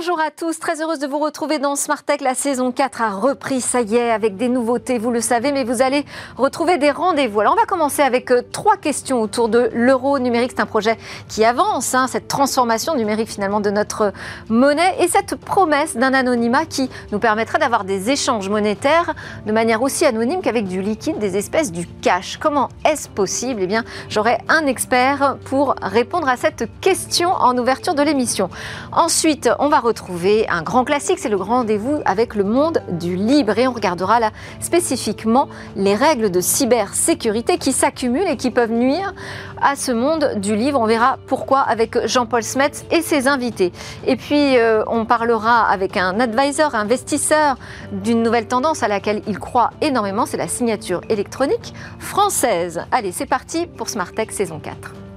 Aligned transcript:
Bonjour 0.00 0.18
à 0.18 0.30
tous, 0.30 0.58
très 0.58 0.80
heureuse 0.80 0.98
de 0.98 1.06
vous 1.06 1.18
retrouver 1.18 1.58
dans 1.58 1.76
Smart 1.76 2.02
Tech. 2.02 2.22
La 2.22 2.34
saison 2.34 2.72
4 2.72 3.02
a 3.02 3.10
repris, 3.10 3.60
ça 3.60 3.82
y 3.82 3.96
est, 3.96 4.10
avec 4.10 4.38
des 4.38 4.48
nouveautés, 4.48 4.96
vous 4.96 5.10
le 5.10 5.20
savez, 5.20 5.52
mais 5.52 5.62
vous 5.62 5.82
allez 5.82 6.06
retrouver 6.38 6.78
des 6.78 6.90
rendez-vous. 6.90 7.40
Alors 7.40 7.52
on 7.52 7.60
va 7.60 7.66
commencer 7.66 8.00
avec 8.00 8.30
euh, 8.30 8.40
trois 8.50 8.78
questions 8.78 9.20
autour 9.20 9.50
de 9.50 9.68
l'euro 9.74 10.18
numérique. 10.18 10.52
C'est 10.56 10.62
un 10.62 10.64
projet 10.64 10.96
qui 11.28 11.44
avance, 11.44 11.94
hein, 11.94 12.06
cette 12.06 12.28
transformation 12.28 12.94
numérique 12.94 13.28
finalement 13.28 13.60
de 13.60 13.68
notre 13.68 14.14
monnaie 14.48 14.96
et 15.00 15.08
cette 15.08 15.34
promesse 15.34 15.98
d'un 15.98 16.14
anonymat 16.14 16.64
qui 16.64 16.88
nous 17.12 17.18
permettrait 17.18 17.58
d'avoir 17.58 17.84
des 17.84 18.08
échanges 18.08 18.48
monétaires 18.48 19.12
de 19.44 19.52
manière 19.52 19.82
aussi 19.82 20.06
anonyme 20.06 20.40
qu'avec 20.40 20.66
du 20.66 20.80
liquide, 20.80 21.18
des 21.18 21.36
espèces 21.36 21.72
du 21.72 21.86
cash. 21.86 22.38
Comment 22.38 22.70
est-ce 22.86 23.06
possible? 23.10 23.60
Eh 23.64 23.66
bien, 23.66 23.84
j'aurai 24.08 24.38
un 24.48 24.64
expert 24.64 25.36
pour 25.44 25.74
répondre 25.82 26.26
à 26.26 26.38
cette 26.38 26.70
question 26.80 27.32
en 27.32 27.58
ouverture 27.58 27.92
de 27.92 28.02
l'émission. 28.02 28.48
Ensuite, 28.92 29.50
on 29.58 29.68
va 29.68 29.80
retrouver 29.90 30.48
un 30.48 30.62
grand 30.62 30.84
classique, 30.84 31.18
c'est 31.18 31.28
le 31.28 31.36
grand 31.36 31.56
rendez-vous 31.56 32.00
avec 32.04 32.36
le 32.36 32.44
monde 32.44 32.80
du 32.92 33.16
libre. 33.16 33.58
Et 33.58 33.66
on 33.66 33.72
regardera 33.72 34.20
là 34.20 34.30
spécifiquement 34.60 35.48
les 35.74 35.96
règles 35.96 36.30
de 36.30 36.40
cybersécurité 36.40 37.58
qui 37.58 37.72
s'accumulent 37.72 38.28
et 38.28 38.36
qui 38.36 38.52
peuvent 38.52 38.70
nuire 38.70 39.12
à 39.60 39.74
ce 39.74 39.90
monde 39.90 40.34
du 40.36 40.54
livre. 40.54 40.78
On 40.78 40.86
verra 40.86 41.18
pourquoi 41.26 41.60
avec 41.60 42.06
Jean-Paul 42.06 42.44
Smets 42.44 42.84
et 42.92 43.02
ses 43.02 43.26
invités. 43.26 43.72
Et 44.06 44.14
puis, 44.14 44.56
euh, 44.56 44.84
on 44.86 45.04
parlera 45.04 45.66
avec 45.68 45.96
un 45.96 46.20
advisor, 46.20 46.74
investisseur 46.76 47.56
d'une 47.90 48.22
nouvelle 48.22 48.46
tendance 48.46 48.84
à 48.84 48.88
laquelle 48.88 49.22
il 49.26 49.40
croit 49.40 49.70
énormément, 49.80 50.24
c'est 50.24 50.36
la 50.36 50.48
signature 50.48 51.00
électronique 51.08 51.74
française. 51.98 52.82
Allez, 52.92 53.10
c'est 53.10 53.26
parti 53.26 53.66
pour 53.66 53.88
Smart 53.88 54.12
Tech 54.12 54.30
saison 54.30 54.60
4. 54.60 55.09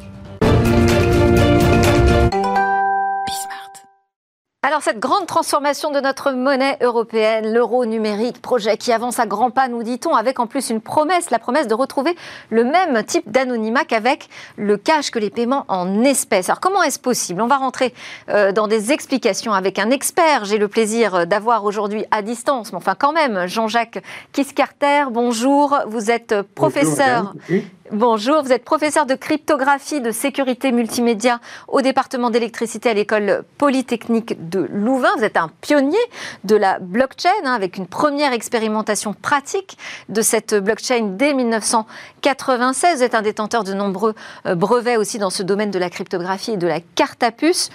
Alors 4.65 4.81
cette 4.81 4.99
grande 4.99 5.25
transformation 5.25 5.91
de 5.91 5.99
notre 5.99 6.31
monnaie 6.31 6.77
européenne, 6.79 7.51
l'euro 7.51 7.85
numérique, 7.85 8.41
projet 8.41 8.77
qui 8.77 8.93
avance 8.93 9.19
à 9.19 9.25
grands 9.25 9.51
pas, 9.51 9.67
nous 9.67 9.83
dit-on, 9.83 10.15
avec 10.15 10.39
en 10.39 10.47
plus 10.47 10.69
une 10.69 10.79
promesse, 10.79 11.31
la 11.31 11.39
promesse 11.39 11.67
de 11.67 11.73
retrouver 11.73 12.15
le 12.49 12.63
même 12.63 13.03
type 13.03 13.29
d'anonymat 13.29 13.83
qu'avec 13.83 14.29
le 14.55 14.77
cash, 14.77 15.11
que 15.11 15.19
les 15.19 15.29
paiements 15.29 15.65
en 15.67 16.05
espèces. 16.05 16.47
Alors 16.47 16.61
comment 16.61 16.81
est-ce 16.81 16.97
possible? 16.97 17.41
On 17.41 17.47
va 17.47 17.57
rentrer 17.57 17.93
euh, 18.29 18.53
dans 18.53 18.69
des 18.69 18.93
explications 18.93 19.51
avec 19.51 19.79
un 19.79 19.89
expert. 19.89 20.45
J'ai 20.45 20.57
le 20.57 20.69
plaisir 20.69 21.27
d'avoir 21.27 21.65
aujourd'hui 21.65 22.05
à 22.11 22.21
distance, 22.21 22.71
mais 22.71 22.77
enfin 22.77 22.95
quand 22.97 23.11
même, 23.11 23.45
Jean-Jacques 23.47 24.01
Kiscarter, 24.31 25.11
bonjour. 25.11 25.77
Vous 25.87 26.09
êtes 26.09 26.41
professeur. 26.55 27.33
Bonjour, 27.49 27.61
vous 27.93 28.51
êtes 28.51 28.65
professeur 28.65 29.05
de 29.05 29.13
cryptographie 29.13 30.01
de 30.01 30.09
sécurité 30.09 30.71
multimédia 30.71 31.39
au 31.67 31.81
département 31.81 32.31
d'électricité 32.31 32.89
à 32.89 32.93
l'école 32.93 33.43
polytechnique 33.59 34.49
de 34.49 34.67
Louvain. 34.71 35.11
Vous 35.17 35.23
êtes 35.23 35.37
un 35.37 35.51
pionnier 35.61 35.99
de 36.43 36.55
la 36.55 36.79
blockchain 36.79 37.29
hein, 37.43 37.53
avec 37.53 37.77
une 37.77 37.85
première 37.85 38.33
expérimentation 38.33 39.13
pratique 39.13 39.77
de 40.09 40.23
cette 40.23 40.55
blockchain 40.55 41.15
dès 41.17 41.35
1996. 41.35 42.97
Vous 42.97 43.03
êtes 43.03 43.13
un 43.13 43.21
détenteur 43.21 43.63
de 43.63 43.73
nombreux 43.73 44.15
euh, 44.47 44.55
brevets 44.55 44.97
aussi 44.97 45.19
dans 45.19 45.29
ce 45.29 45.43
domaine 45.43 45.69
de 45.69 45.77
la 45.77 45.91
cryptographie 45.91 46.53
et 46.53 46.57
de 46.57 46.67
la 46.67 46.79
carte 46.95 47.21
à 47.21 47.31
puce. 47.31 47.69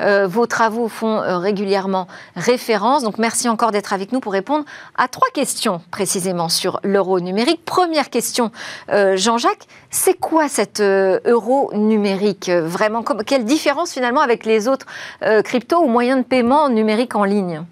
Euh, 0.00 0.28
vos 0.28 0.46
travaux 0.46 0.88
font 0.88 1.20
euh, 1.20 1.38
régulièrement 1.38 2.06
référence. 2.36 3.02
Donc 3.02 3.18
merci 3.18 3.48
encore 3.48 3.72
d'être 3.72 3.92
avec 3.92 4.12
nous 4.12 4.20
pour 4.20 4.32
répondre 4.34 4.64
à 4.96 5.08
trois 5.08 5.30
questions 5.34 5.80
précisément 5.90 6.48
sur 6.48 6.78
l'euro 6.84 7.18
numérique. 7.18 7.64
Première 7.64 8.10
question, 8.10 8.52
Jean-Jacques 8.88 9.63
c'est 9.90 10.18
quoi 10.18 10.48
cet 10.48 10.80
euh, 10.80 11.20
euro 11.24 11.70
numérique 11.74 12.48
euh, 12.48 12.66
Vraiment, 12.66 13.04
quelle 13.26 13.44
différence 13.44 13.92
finalement 13.92 14.20
avec 14.20 14.44
les 14.44 14.68
autres 14.68 14.86
euh, 15.22 15.42
cryptos 15.42 15.82
ou 15.82 15.88
moyens 15.88 16.18
de 16.18 16.24
paiement 16.24 16.68
numériques 16.68 17.14
en 17.14 17.24
ligne? 17.24 17.62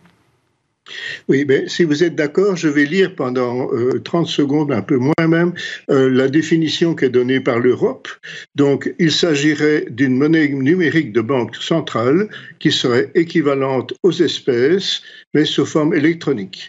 Oui, 1.29 1.45
mais 1.47 1.69
si 1.69 1.85
vous 1.85 2.03
êtes 2.03 2.15
d'accord, 2.17 2.57
je 2.57 2.69
vais 2.69 2.85
lire 2.85 3.15
pendant 3.15 3.69
30 4.05 4.27
secondes, 4.27 4.73
un 4.73 4.83
peu 4.83 4.97
moins 4.97 5.29
même, 5.29 5.55
la 5.89 6.29
définition 6.29 6.97
qui 6.97 7.05
est 7.05 7.09
donnée 7.09 7.39
par 7.39 7.61
l'Europe. 7.61 8.09
Donc, 8.57 8.93
il 8.99 9.13
s'agirait 9.13 9.87
d'une 9.91 10.17
monnaie 10.17 10.49
numérique 10.49 11.13
de 11.13 11.21
banque 11.21 11.55
centrale 11.57 12.29
qui 12.59 12.73
serait 12.73 13.11
équivalente 13.15 13.95
aux 14.03 14.11
espèces, 14.11 15.03
mais 15.35 15.45
sous 15.45 15.67
forme 15.67 15.95
électronique 15.95 16.69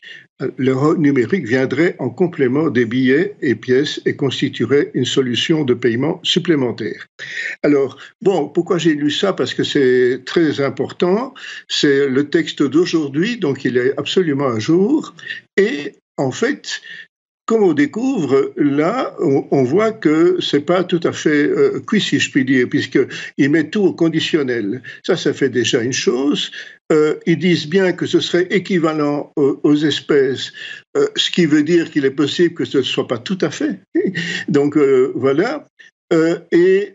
l'euro 0.57 0.95
numérique 0.95 1.45
viendrait 1.45 1.95
en 1.99 2.09
complément 2.09 2.69
des 2.69 2.85
billets 2.85 3.35
et 3.41 3.55
pièces 3.55 4.01
et 4.05 4.15
constituerait 4.15 4.91
une 4.93 5.05
solution 5.05 5.63
de 5.63 5.73
paiement 5.73 6.19
supplémentaire. 6.23 7.07
Alors, 7.63 7.97
bon, 8.21 8.49
pourquoi 8.49 8.77
j'ai 8.77 8.93
lu 8.93 9.11
ça? 9.11 9.33
Parce 9.33 9.53
que 9.53 9.63
c'est 9.63 10.21
très 10.25 10.61
important. 10.61 11.33
C'est 11.67 12.07
le 12.07 12.29
texte 12.29 12.63
d'aujourd'hui, 12.63 13.37
donc 13.37 13.65
il 13.65 13.77
est 13.77 13.97
absolument 13.97 14.47
à 14.47 14.59
jour. 14.59 15.13
Et 15.57 15.95
en 16.17 16.31
fait, 16.31 16.81
comme 17.45 17.63
on 17.63 17.73
découvre, 17.73 18.53
là, 18.55 19.15
on, 19.19 19.63
voit 19.63 19.91
que 19.91 20.37
c'est 20.39 20.65
pas 20.65 20.83
tout 20.85 21.01
à 21.03 21.11
fait 21.11 21.43
euh, 21.43 21.81
cuit, 21.85 21.99
si 21.99 22.19
je 22.19 22.31
puis 22.31 22.45
dire, 22.45 22.69
puisqu'il 22.69 23.49
met 23.49 23.69
tout 23.69 23.81
au 23.81 23.93
conditionnel. 23.93 24.81
Ça, 25.05 25.17
ça 25.17 25.33
fait 25.33 25.49
déjà 25.49 25.81
une 25.81 25.93
chose. 25.93 26.51
Euh, 26.93 27.15
ils 27.25 27.39
disent 27.39 27.67
bien 27.67 27.91
que 27.91 28.05
ce 28.05 28.19
serait 28.19 28.47
équivalent 28.51 29.31
aux, 29.35 29.75
espèces, 29.75 30.53
euh, 30.95 31.07
ce 31.15 31.31
qui 31.31 31.45
veut 31.45 31.63
dire 31.63 31.89
qu'il 31.89 32.05
est 32.05 32.11
possible 32.11 32.53
que 32.53 32.65
ce 32.65 32.79
ne 32.79 32.83
soit 32.83 33.07
pas 33.07 33.17
tout 33.17 33.37
à 33.41 33.49
fait. 33.49 33.79
Donc 34.47 34.77
euh, 34.77 35.11
voilà. 35.15 35.67
Et, 36.51 36.93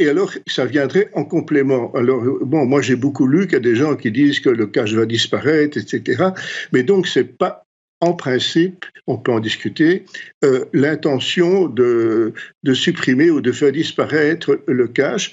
alors, 0.00 0.32
ça 0.46 0.64
viendrait 0.64 1.10
en 1.12 1.24
complément. 1.24 1.92
Alors, 1.94 2.22
bon, 2.40 2.64
moi 2.64 2.80
j'ai 2.80 2.96
beaucoup 2.96 3.26
lu 3.26 3.42
qu'il 3.44 3.52
y 3.52 3.56
a 3.56 3.60
des 3.60 3.76
gens 3.76 3.96
qui 3.96 4.10
disent 4.10 4.40
que 4.40 4.48
le 4.48 4.66
cash 4.66 4.94
va 4.94 5.04
disparaître, 5.04 5.76
etc. 5.76 6.30
Mais 6.72 6.82
donc, 6.82 7.06
c'est 7.06 7.36
pas 7.36 7.64
en 8.00 8.14
principe, 8.14 8.86
on 9.06 9.18
peut 9.18 9.30
en 9.30 9.38
discuter, 9.38 10.06
l'intention 10.72 11.68
de, 11.68 12.32
supprimer 12.72 13.30
ou 13.30 13.40
de 13.40 13.52
faire 13.52 13.70
disparaître 13.70 14.58
le 14.66 14.88
cash. 14.88 15.32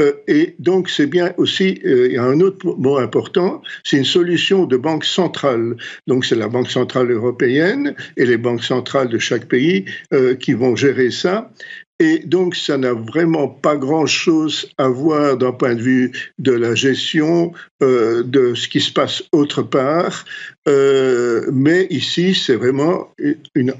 Euh, 0.00 0.12
et 0.26 0.54
donc, 0.58 0.88
c'est 0.88 1.06
bien 1.06 1.32
aussi, 1.36 1.80
euh, 1.84 2.08
il 2.08 2.14
y 2.14 2.16
a 2.16 2.24
un 2.24 2.40
autre 2.40 2.66
mot 2.78 2.96
important, 2.98 3.62
c'est 3.84 3.98
une 3.98 4.04
solution 4.04 4.64
de 4.64 4.76
banque 4.76 5.04
centrale. 5.04 5.76
Donc, 6.06 6.24
c'est 6.24 6.36
la 6.36 6.48
Banque 6.48 6.70
centrale 6.70 7.10
européenne 7.10 7.94
et 8.16 8.26
les 8.26 8.36
banques 8.36 8.64
centrales 8.64 9.08
de 9.08 9.18
chaque 9.18 9.46
pays 9.46 9.84
euh, 10.12 10.34
qui 10.34 10.52
vont 10.52 10.74
gérer 10.74 11.10
ça. 11.10 11.50
Et 11.98 12.20
donc, 12.20 12.56
ça 12.56 12.78
n'a 12.78 12.94
vraiment 12.94 13.46
pas 13.46 13.76
grand-chose 13.76 14.70
à 14.78 14.88
voir 14.88 15.36
d'un 15.36 15.52
point 15.52 15.74
de 15.74 15.82
vue 15.82 16.12
de 16.38 16.52
la 16.52 16.74
gestion 16.74 17.52
de 17.82 18.54
ce 18.54 18.68
qui 18.68 18.80
se 18.80 18.90
passe 18.90 19.22
autre 19.32 19.62
part. 19.62 20.24
mais 20.66 21.86
ici, 21.90 22.34
c'est 22.34 22.56
vraiment 22.56 23.12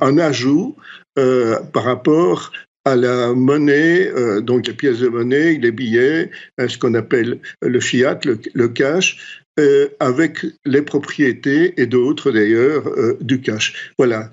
un 0.02 0.18
ajout 0.18 0.76
par 1.14 1.84
rapport 1.84 2.52
à 2.84 2.96
la 2.96 3.32
monnaie, 3.34 4.10
euh, 4.10 4.40
donc 4.40 4.66
les 4.66 4.72
pièces 4.72 5.00
de 5.00 5.08
monnaie, 5.08 5.54
les 5.54 5.72
billets, 5.72 6.30
euh, 6.60 6.68
ce 6.68 6.78
qu'on 6.78 6.94
appelle 6.94 7.40
le 7.62 7.80
fiat, 7.80 8.18
le, 8.24 8.68
cash, 8.68 9.42
euh, 9.58 9.88
avec 10.00 10.46
les 10.64 10.82
propriétés 10.82 11.80
et 11.80 11.86
d'autres 11.86 12.30
d'ailleurs 12.30 12.84
du 13.20 13.40
cash. 13.40 13.92
Voilà. 13.98 14.30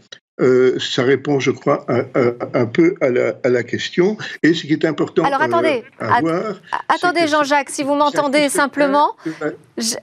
Ça 0.79 1.01
répond, 1.01 1.39
je 1.39 1.49
crois, 1.49 1.83
un, 1.89 2.65
peu 2.67 2.93
à 3.01 3.09
la, 3.09 3.63
question. 3.63 4.17
Et 4.43 4.53
ce 4.53 4.67
qui 4.67 4.73
est 4.73 4.85
important 4.85 5.23
Alors 5.23 5.41
attendez, 5.41 5.83
euh, 5.99 6.53
attendez 6.89 7.27
Jean-Jacques, 7.27 7.71
si 7.71 7.81
vous 7.81 7.95
m'entendez 7.95 8.47
simplement. 8.47 9.15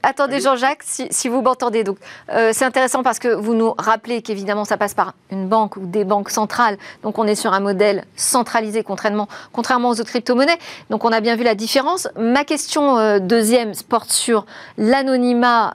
Attendez 0.03 0.41
Jean-Jacques, 0.41 0.83
si, 0.85 1.29
vous 1.29 1.43
m'entendez. 1.43 1.85
Donc 1.85 1.99
euh, 2.31 2.51
c'est 2.53 2.65
intéressant 2.65 3.03
parce 3.03 3.19
que 3.19 3.29
vous 3.29 3.55
nous 3.55 3.75
rappelez 3.77 4.23
qu'évidemment 4.23 4.65
ça 4.65 4.77
passe 4.77 4.95
par 4.95 5.15
une 5.31 5.49
banque 5.49 5.77
ou 5.77 5.87
des 5.87 6.05
banques 6.05 6.31
centrales. 6.31 6.79
Donc 7.03 7.19
on 7.19 7.27
est 7.27 7.35
sur 7.35 7.53
un 7.53 7.61
modèle 7.61 8.05
centralisé 8.17 8.83
contrairement, 8.83 9.29
contrairement 9.53 9.91
aux 9.91 10.01
autres 10.01 10.11
crypto-monnaies. 10.11 10.59
Donc 10.91 11.05
on 11.05 11.13
a 11.13 11.21
bien 11.21 11.37
vu 11.37 11.45
la 11.45 11.55
différence. 11.55 12.09
Ma 12.19 12.45
question 12.45 13.19
deuxième 13.19 13.73
porte 13.89 14.11
sur 14.11 14.47
l'anonymat 14.79 15.75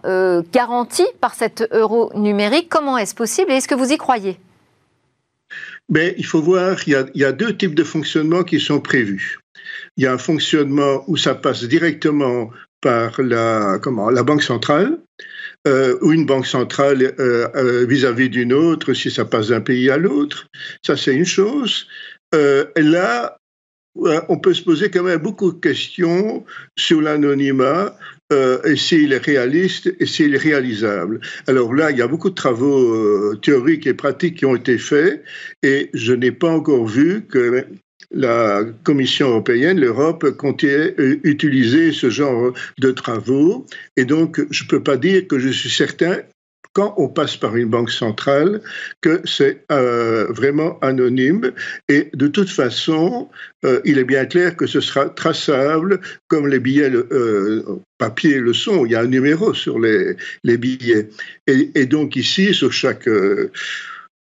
garanti 0.52 1.06
par 1.22 1.34
cet 1.34 1.68
euro 1.72 2.12
numérique. 2.16 2.70
Comment 2.70 2.98
est-ce 2.98 3.16
possible 3.16 3.52
et 3.52 3.56
est-ce 3.56 3.68
que 3.68 3.76
vous 3.76 3.92
y 3.92 3.98
croyez? 3.98 4.40
Mais 5.90 6.14
il 6.18 6.26
faut 6.26 6.42
voir, 6.42 6.78
il 6.86 6.94
y, 6.94 6.96
a, 6.96 7.06
il 7.16 7.22
y 7.22 7.26
a 7.26 7.32
deux 7.32 7.56
types 7.58 7.74
de 7.74 7.84
fonctionnement 7.84 8.44
qui 8.44 8.60
sont 8.60 8.80
prévus. 8.80 9.40
Il 9.98 10.04
y 10.04 10.08
a 10.08 10.14
un 10.14 10.18
fonctionnement 10.20 11.04
où 11.08 11.18
ça 11.18 11.34
passe 11.36 11.64
directement 11.64 12.52
par 12.82 13.22
la, 13.22 13.80
comment, 13.82 14.10
la 14.10 14.24
banque 14.24 14.44
centrale, 14.44 15.00
euh, 15.68 15.98
ou 16.02 16.14
une 16.14 16.26
banque 16.26 16.48
centrale 16.48 17.14
euh, 17.20 17.48
euh, 17.56 17.86
vis-à-vis 17.86 18.30
d'une 18.30 18.54
autre, 18.54 18.94
si 18.94 19.12
ça 19.12 19.26
passe 19.26 19.50
d'un 19.50 19.60
pays 19.60 19.90
à 19.90 19.98
l'autre. 19.98 20.48
Ça, 20.82 20.96
c'est 20.96 21.14
une 21.14 21.26
chose. 21.26 21.88
Là, 22.32 23.38
on 23.96 24.38
peut 24.38 24.54
se 24.54 24.64
poser 24.64 24.90
quand 24.90 25.04
même 25.04 25.20
beaucoup 25.20 25.52
de 25.52 25.60
questions 25.60 26.46
sur 26.78 27.02
l'anonymat, 27.02 27.98
et 28.32 28.76
s'il 28.76 29.12
est 29.12 29.26
réaliste 29.26 29.94
et 30.00 30.06
s'il 30.06 30.36
est 30.36 30.38
réalisable. 30.38 31.20
Alors 31.48 31.74
là, 31.74 31.90
il 31.90 31.98
y 31.98 32.02
a 32.04 32.08
beaucoup 32.08 32.30
de 32.30 32.36
travaux 32.36 33.36
théoriques 33.38 33.88
et 33.88 33.96
pratiques 33.96 34.38
qui 34.38 34.46
ont 34.46 34.56
été 34.56 34.78
faits 34.78 35.24
et 35.64 35.90
je 35.96 36.14
n'ai 36.14 36.32
pas 36.32 36.52
encore 36.52 36.86
vu 36.86 37.26
que 37.26 37.66
la 38.12 38.64
Commission 38.84 39.30
européenne, 39.30 39.80
l'Europe, 39.80 40.32
comptait 40.32 40.96
utiliser 41.24 41.92
ce 41.92 42.10
genre 42.10 42.54
de 42.80 42.92
travaux. 42.92 43.66
Et 43.98 44.06
donc, 44.06 44.42
je 44.50 44.64
ne 44.64 44.70
peux 44.70 44.84
pas 44.84 44.98
dire 44.98 45.28
que 45.28 45.40
je 45.40 45.50
suis 45.50 45.70
certain 45.70 46.18
quand 46.74 46.94
on 46.98 47.10
passe 47.10 47.36
par 47.36 47.56
une 47.56 47.70
banque 47.70 47.92
centrale 47.92 48.62
que 49.02 49.22
c'est 49.26 49.66
euh, 49.72 50.28
vraiment 50.30 50.80
anonyme 50.80 51.52
et 51.88 52.10
de 52.14 52.28
toute 52.28 52.50
façon, 52.50 53.30
euh, 53.66 53.82
il 53.86 53.98
est 53.98 54.04
bien 54.04 54.26
clair 54.26 54.56
que 54.56 54.68
ce 54.68 54.80
sera 54.80 55.10
traçable 55.10 56.00
comme 56.28 56.48
les 56.48 56.60
billets 56.60 56.92
euh, 56.92 57.64
papier 57.98 58.40
le 58.40 58.54
sont. 58.54 58.86
Il 58.86 58.92
y 58.92 58.96
a 58.96 59.02
un 59.02 59.08
numéro 59.08 59.54
sur 59.54 59.80
les, 59.80 60.16
billets. 60.44 61.10
Et, 61.48 61.86
donc 61.86 62.16
ici, 62.16 62.54
sur 62.54 62.72
chaque 62.72 63.08
euh, 63.08 63.52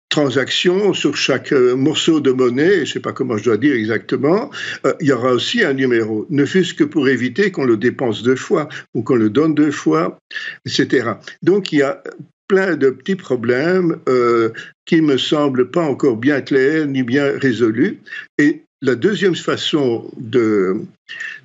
transaction, 0.09 0.93
sur 0.93 1.15
chaque 1.15 1.53
euh, 1.53 1.75
morceau 1.75 2.19
de 2.19 2.31
monnaie, 2.31 2.77
je 2.77 2.79
ne 2.79 2.85
sais 2.85 2.99
pas 2.99 3.13
comment 3.13 3.37
je 3.37 3.43
dois 3.45 3.57
dire 3.57 3.75
exactement, 3.75 4.49
euh, 4.85 4.93
il 4.99 5.07
y 5.07 5.11
aura 5.11 5.31
aussi 5.31 5.63
un 5.63 5.73
numéro, 5.73 6.25
ne 6.29 6.45
fût-ce 6.45 6.73
que 6.73 6.83
pour 6.83 7.07
éviter 7.07 7.51
qu'on 7.51 7.65
le 7.65 7.77
dépense 7.77 8.23
deux 8.23 8.35
fois 8.35 8.67
ou 8.95 9.03
qu'on 9.03 9.15
le 9.15 9.29
donne 9.29 9.53
deux 9.53 9.71
fois, 9.71 10.19
etc. 10.65 11.11
Donc 11.43 11.71
il 11.71 11.79
y 11.79 11.83
a 11.83 12.03
plein 12.47 12.75
de 12.75 12.89
petits 12.89 13.15
problèmes 13.15 13.97
euh, 14.09 14.49
qui 14.85 15.01
me 15.01 15.17
semblent 15.17 15.69
pas 15.69 15.83
encore 15.83 16.17
bien 16.17 16.41
clairs 16.41 16.87
ni 16.87 17.03
bien 17.03 17.37
résolus. 17.37 17.99
Et 18.39 18.63
la 18.81 18.95
deuxième 18.95 19.35
façon 19.35 20.09
de, 20.17 20.81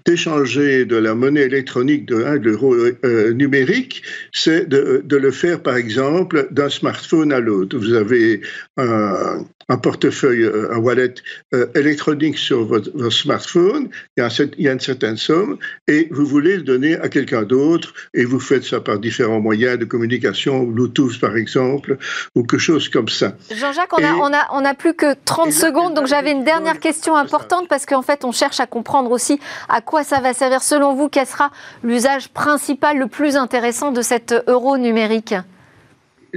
d'échanger 0.05 0.85
de 0.85 0.97
la 0.97 1.15
monnaie 1.15 1.43
électronique 1.43 2.07
de 2.07 2.23
1 2.25 2.41
euro 2.45 2.75
euh, 2.75 3.33
numérique, 3.33 4.03
c'est 4.33 4.69
de, 4.69 5.03
de, 5.05 5.17
le 5.17 5.31
faire 5.31 5.63
par 5.63 5.77
exemple 5.77 6.49
d'un 6.51 6.69
smartphone 6.69 7.33
à 7.33 7.41
l'autre. 7.41 7.79
Vous 7.79 7.95
avez 7.95 8.43
un, 8.77 9.45
un 9.69 9.77
portefeuille, 9.77 10.43
euh, 10.43 10.73
un 10.73 10.79
wallet 10.79 11.15
euh, 11.55 11.67
électronique 11.75 12.39
sur 12.39 12.65
votre, 12.65 12.91
votre 12.95 13.15
smartphone, 13.15 13.89
il 14.17 14.21
y, 14.21 14.23
a 14.23 14.27
un, 14.27 14.49
il 14.59 14.65
y, 14.65 14.69
a 14.69 14.73
une 14.73 14.81
certaine 14.81 15.17
somme, 15.17 15.59
et 15.89 16.09
vous 16.11 16.27
voulez 16.27 16.57
le 16.57 16.63
donner 16.63 16.97
à 16.97 17.09
quelqu'un 17.09 17.43
d'autre, 17.43 17.95
et 18.13 18.25
vous 18.25 18.41
faites 18.41 18.65
ça 18.65 18.81
par 18.81 18.99
différents 18.99 19.41
moyens 19.41 19.79
de 19.79 19.85
communication, 19.85 20.65
Bluetooth 20.65 21.19
par 21.19 21.37
exemple, 21.37 21.97
ou 22.35 22.43
quelque 22.43 22.61
chose 22.61 22.89
comme 22.89 23.09
ça. 23.09 23.37
Jean-Jacques, 23.51 23.93
on, 23.93 24.05
a, 24.05 24.13
on, 24.15 24.33
a, 24.33 24.49
on 24.53 24.65
a 24.65 24.75
plus 24.75 24.95
que 24.95 25.15
30 25.25 25.53
secondes, 25.53 25.95
donc 25.95 26.07
j'avais 26.07 26.33
une 26.33 26.45
dernière 26.45 26.79
question 26.79 27.17
importante, 27.17 27.69
parce 27.69 27.87
qu'en 27.87 28.03
fait, 28.03 28.25
on 28.25 28.33
cherche 28.33 28.61
à 28.61 28.67
comprendre 28.67 29.11
aussi 29.11 29.39
à 29.69 29.81
quoi 29.81 30.05
ça 30.05 30.21
va 30.21 30.35
servir. 30.35 30.63
Selon 30.63 30.95
vous, 30.95 31.09
quel 31.09 31.27
sera 31.27 31.51
l'usage 31.83 32.29
principal, 32.29 32.99
le 32.99 33.07
plus 33.07 33.37
intéressant 33.37 33.91
de 33.91 34.03
cet 34.03 34.35
euro 34.47 34.77
numérique? 34.77 35.35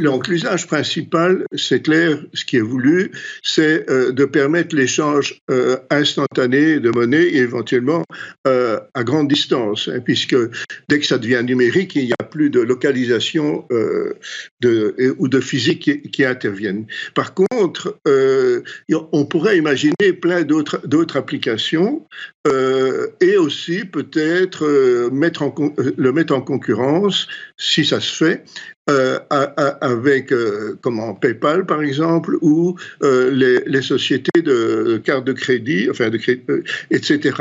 Donc 0.01 0.27
l'usage 0.27 0.67
principal, 0.67 1.45
c'est 1.55 1.81
clair, 1.81 2.19
ce 2.33 2.45
qui 2.45 2.57
est 2.57 2.61
voulu, 2.61 3.11
c'est 3.43 3.89
euh, 3.89 4.11
de 4.11 4.25
permettre 4.25 4.75
l'échange 4.75 5.41
euh, 5.49 5.77
instantané 5.89 6.79
de 6.79 6.89
monnaie 6.89 7.23
et 7.23 7.37
éventuellement 7.37 8.03
euh, 8.47 8.79
à 8.93 9.03
grande 9.03 9.27
distance, 9.27 9.89
hein, 9.91 9.99
puisque 10.03 10.35
dès 10.89 10.99
que 10.99 11.05
ça 11.05 11.17
devient 11.17 11.41
numérique, 11.43 11.95
il 11.95 12.05
n'y 12.05 12.13
a 12.13 12.23
plus 12.23 12.49
de 12.49 12.59
localisation 12.59 13.65
ou 14.61 15.27
de 15.27 15.39
physique 15.39 15.83
qui, 15.83 16.01
qui, 16.01 16.25
interviennent. 16.25 16.85
Par 17.13 17.33
contre, 17.33 17.99
on 18.89 19.25
pourrait 19.25 19.57
imaginer 19.57 20.13
plein 20.13 20.43
d'autres 20.43 21.17
applications 21.17 22.05
et 23.21 23.37
aussi 23.37 23.85
peut-être 23.85 24.65
le 24.65 26.11
mettre 26.11 26.33
en 26.33 26.41
concurrence, 26.41 27.27
si 27.57 27.85
ça 27.85 27.99
se 27.99 28.15
fait, 28.15 28.43
euh, 28.89 29.19
avec 29.81 30.31
euh, 30.31 30.79
comment 30.81 31.13
PayPal 31.13 31.65
par 31.65 31.81
exemple 31.81 32.37
ou 32.41 32.75
euh, 33.03 33.29
les, 33.31 33.59
les, 33.65 33.81
sociétés 33.81 34.41
de 34.41 35.01
cartes 35.03 35.25
de 35.25 35.33
crédit, 35.33 35.89
enfin 35.91 36.09
de 36.09 36.17
crédit, 36.17 36.43
etc. 36.89 37.35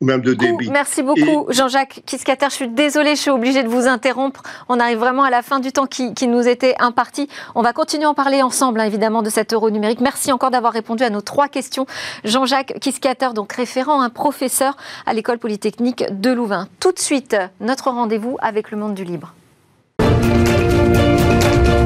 Ou 0.00 0.06
même 0.06 0.20
de 0.20 0.32
débit. 0.32 0.70
Merci 0.70 1.02
beaucoup 1.02 1.46
Jean-Jacques 1.50 2.02
Kiskater. 2.06 2.46
Je 2.50 2.54
suis 2.54 2.68
désolée, 2.68 3.16
je 3.16 3.20
suis 3.20 3.30
obligée 3.30 3.64
de 3.64 3.68
vous 3.68 3.88
interrompre. 3.88 4.44
On 4.68 4.78
arrive 4.78 4.98
vraiment 4.98 5.24
à 5.24 5.30
la 5.30 5.42
fin 5.42 5.58
du 5.58 5.72
temps 5.72 5.86
qui, 5.86 6.14
qui 6.14 6.28
nous 6.28 6.46
était 6.46 6.76
imparti. 6.78 7.28
On 7.56 7.62
va 7.62 7.72
continuer 7.72 8.04
à 8.04 8.10
en 8.10 8.14
parler 8.14 8.40
ensemble, 8.40 8.78
hein, 8.78 8.84
évidemment, 8.84 9.22
de 9.22 9.30
cet 9.30 9.52
euro 9.52 9.70
numérique. 9.70 10.00
Merci 10.00 10.30
encore 10.30 10.52
d'avoir 10.52 10.72
répondu 10.72 11.02
à 11.02 11.10
nos 11.10 11.20
trois 11.20 11.48
questions. 11.48 11.86
Jean-Jacques 12.24 12.74
Kiskater, 12.80 13.30
donc 13.34 13.52
référent, 13.52 14.02
un 14.02 14.10
professeur 14.10 14.76
à 15.04 15.14
l'école 15.14 15.38
polytechnique 15.38 16.04
de 16.12 16.30
Louvain. 16.30 16.68
Tout 16.78 16.92
de 16.92 17.00
suite, 17.00 17.36
notre 17.60 17.90
rendez-vous 17.90 18.36
avec 18.40 18.70
le 18.70 18.76
monde 18.76 18.94
du 18.94 19.02
libre. 19.02 19.34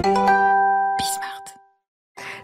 Thank 0.07 0.31
you. 0.31 0.46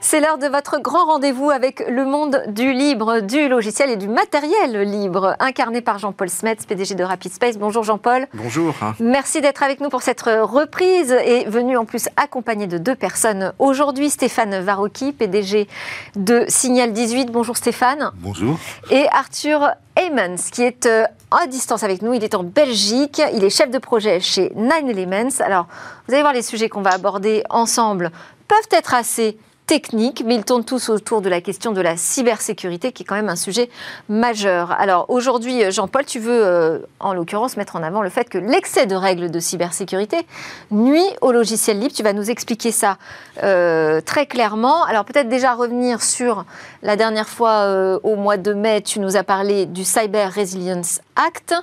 C'est 0.04 0.18
l'heure 0.18 0.36
de 0.36 0.48
votre 0.48 0.80
grand 0.80 1.06
rendez-vous 1.06 1.50
avec 1.50 1.84
le 1.88 2.04
monde 2.04 2.42
du 2.48 2.72
libre, 2.72 3.20
du 3.20 3.48
logiciel 3.48 3.88
et 3.88 3.96
du 3.96 4.08
matériel 4.08 4.82
libre, 4.82 5.36
incarné 5.38 5.80
par 5.80 6.00
Jean-Paul 6.00 6.28
Smets, 6.28 6.56
PDG 6.66 6.96
de 6.96 7.04
Rapid 7.04 7.32
Space. 7.32 7.56
Bonjour 7.56 7.84
Jean-Paul. 7.84 8.26
Bonjour. 8.34 8.74
Merci 8.98 9.40
d'être 9.40 9.62
avec 9.62 9.80
nous 9.80 9.90
pour 9.90 10.02
cette 10.02 10.22
reprise 10.22 11.12
et 11.12 11.44
venu 11.44 11.76
en 11.76 11.84
plus 11.84 12.08
accompagné 12.16 12.66
de 12.66 12.78
deux 12.78 12.96
personnes 12.96 13.52
aujourd'hui. 13.60 14.10
Stéphane 14.10 14.60
Varocki, 14.60 15.12
PDG 15.12 15.68
de 16.16 16.44
Signal 16.48 16.92
18. 16.92 17.30
Bonjour 17.30 17.56
Stéphane. 17.56 18.10
Bonjour. 18.16 18.58
Et 18.90 19.06
Arthur 19.12 19.70
Heymans, 19.94 20.50
qui 20.50 20.62
est 20.62 20.84
euh, 20.86 21.04
à 21.30 21.46
distance 21.46 21.84
avec 21.84 22.02
nous. 22.02 22.12
Il 22.12 22.24
est 22.24 22.34
en 22.34 22.42
Belgique. 22.42 23.22
Il 23.32 23.44
est 23.44 23.50
chef 23.50 23.70
de 23.70 23.78
projet 23.78 24.18
chez 24.18 24.52
Nine 24.56 24.90
Elements. 24.90 25.40
Alors, 25.40 25.68
vous 26.08 26.14
allez 26.14 26.22
voir 26.22 26.34
les 26.34 26.42
sujets 26.42 26.68
qu'on 26.68 26.82
va 26.82 26.90
aborder 26.90 27.44
ensemble 27.50 28.10
peuvent 28.48 28.78
être 28.78 28.94
assez 28.94 29.38
techniques, 29.72 30.22
mais 30.26 30.34
ils 30.34 30.44
tournent 30.44 30.66
tous 30.66 30.90
autour 30.90 31.22
de 31.22 31.30
la 31.30 31.40
question 31.40 31.72
de 31.72 31.80
la 31.80 31.96
cybersécurité, 31.96 32.92
qui 32.92 33.04
est 33.04 33.06
quand 33.06 33.14
même 33.14 33.30
un 33.30 33.36
sujet 33.36 33.70
majeur. 34.10 34.70
Alors 34.72 35.06
aujourd'hui, 35.08 35.72
Jean-Paul, 35.72 36.04
tu 36.04 36.18
veux 36.18 36.44
euh, 36.44 36.80
en 37.00 37.14
l'occurrence 37.14 37.56
mettre 37.56 37.74
en 37.76 37.82
avant 37.82 38.02
le 38.02 38.10
fait 38.10 38.28
que 38.28 38.36
l'excès 38.36 38.84
de 38.84 38.94
règles 38.94 39.30
de 39.30 39.40
cybersécurité 39.40 40.26
nuit 40.72 41.08
au 41.22 41.32
logiciel 41.32 41.78
libre. 41.78 41.94
Tu 41.94 42.02
vas 42.02 42.12
nous 42.12 42.30
expliquer 42.30 42.70
ça 42.70 42.98
euh, 43.42 44.02
très 44.02 44.26
clairement. 44.26 44.84
Alors 44.84 45.06
peut-être 45.06 45.30
déjà 45.30 45.54
revenir 45.54 46.02
sur 46.02 46.44
la 46.82 46.96
dernière 46.96 47.30
fois, 47.30 47.62
euh, 47.62 47.98
au 48.02 48.16
mois 48.16 48.36
de 48.36 48.52
mai, 48.52 48.82
tu 48.82 49.00
nous 49.00 49.16
as 49.16 49.24
parlé 49.24 49.64
du 49.64 49.84
Cyber 49.84 50.34
Resilience 50.34 51.00
Act, 51.16 51.54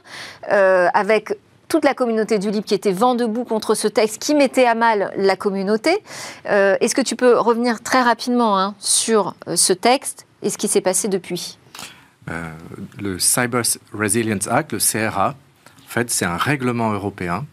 avec 0.49 1.37
toute 1.69 1.85
la 1.85 1.93
communauté 1.93 2.39
du 2.39 2.49
libre 2.49 2.65
qui 2.65 2.73
était 2.73 2.91
vent 2.91 3.15
debout 3.15 3.45
contre 3.45 3.75
ce 3.75 3.87
texte 3.87 4.17
qui 4.17 4.35
mettait 4.35 4.65
à 4.65 4.75
mal 4.75 5.13
la 5.15 5.37
communauté. 5.37 5.99
Euh, 6.47 6.75
Est-ce 6.81 6.95
que 6.95 7.01
tu 7.01 7.15
peux 7.15 7.37
revenir 7.37 7.81
très 7.81 8.01
rapidement 8.01 8.59
hein, 8.59 8.75
sur 8.79 9.35
euh, 9.47 9.55
ce 9.55 9.71
texte 9.71 10.25
et 10.41 10.49
ce 10.49 10.57
qui 10.57 10.67
s'est 10.67 10.81
passé 10.81 11.07
depuis? 11.07 11.57
Euh, 12.29 12.51
Le 12.99 13.19
Cyber 13.19 13.61
Resilience 13.93 14.47
Act, 14.47 14.73
le 14.73 14.79
CRA, 14.79 15.29
en 15.29 15.87
fait, 15.87 16.09
c'est 16.09 16.25
un 16.25 16.37
règlement 16.37 16.91
européen 16.91 17.45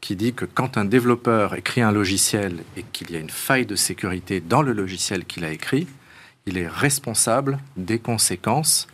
qui 0.00 0.16
dit 0.16 0.34
que 0.34 0.44
quand 0.44 0.76
un 0.76 0.84
développeur 0.84 1.54
écrit 1.54 1.80
un 1.80 1.92
logiciel 1.92 2.58
et 2.76 2.84
qu'il 2.92 3.10
y 3.12 3.16
a 3.16 3.20
une 3.20 3.30
faille 3.30 3.66
de 3.66 3.76
sécurité 3.76 4.40
dans 4.40 4.62
le 4.62 4.72
logiciel 4.72 5.24
qu'il 5.24 5.44
a 5.44 5.50
écrit, 5.50 5.86
il 6.46 6.58
est 6.58 6.68
responsable 6.68 7.58
des 7.76 7.98
conséquences 7.98 8.86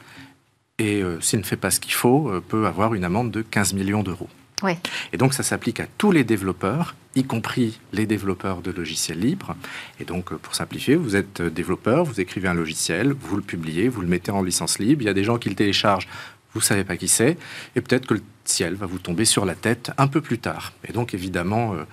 et 0.78 1.02
s'il 1.20 1.40
ne 1.40 1.44
fait 1.44 1.56
pas 1.56 1.70
ce 1.70 1.80
qu'il 1.80 1.92
faut, 1.92 2.30
peut 2.49 2.66
avoir 2.66 2.94
une 2.94 3.04
amende 3.04 3.30
de 3.32 3.42
15 3.42 3.75
millions 3.75 4.02
d'euros. 4.02 4.28
Et 5.12 5.17
donc 5.17 5.35
ça 5.35 5.43
s'applique 5.43 5.81
à 5.81 5.87
tous 5.99 6.12
les 6.12 6.25
développeurs, 6.25 6.95
y 7.17 7.25
compris 7.25 7.81
les 7.93 8.07
développeurs 8.07 8.62
de 8.62 8.71
logiciels 8.71 9.19
libres. 9.19 9.57
Et 9.99 10.05
donc 10.05 10.35
pour 10.35 10.55
simplifier, 10.55 10.97
vous 10.97 11.17
êtes 11.17 11.43
développeur, 11.43 12.05
vous 12.05 12.21
écrivez 12.21 12.49
un 12.49 12.55
logiciel, 12.55 13.12
vous 13.12 13.37
le 13.37 13.43
publiez, 13.43 13.88
vous 13.88 14.00
le 14.00 14.09
mettez 14.09 14.31
en 14.31 14.43
licence 14.43 14.79
libre, 14.79 15.02
il 15.02 15.07
y 15.07 15.11
a 15.11 15.14
des 15.14 15.25
gens 15.25 15.38
qui 15.38 15.49
le 15.49 15.55
téléchargent, 15.55 16.09
vous 16.55 16.61
savez 16.61 16.85
pas 16.85 16.97
qui 16.97 17.09
c'est, 17.09 17.37
et 17.76 17.81
peut-être 17.81 18.07
que 18.07 18.14
le 18.14 18.23
ciel 18.45 18.75
va 18.75 18.87
vous 18.87 18.99
tomber 18.99 19.25
sur 19.25 19.45
la 19.45 19.55
tête 19.55 19.93
un 19.99 20.09
peu 20.09 20.21
plus 20.21 20.38
tard. 20.38 20.73
Et 20.88 20.93
donc 20.93 21.14
évidemment, 21.14 21.75
euh, 21.75 21.85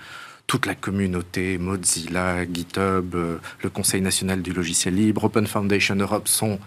toute 0.46 0.66
la 0.66 0.74
communauté, 0.74 1.58
Mozilla, 1.58 2.44
GitHub, 2.44 3.14
euh, 3.14 3.38
le 3.62 3.70
Conseil 3.70 4.00
national 4.00 4.42
du 4.42 4.52
logiciel 4.52 4.94
libre, 4.94 5.24
Open 5.24 5.46
Foundation 5.46 5.94
Europe 5.94 6.26
sont 6.26 6.58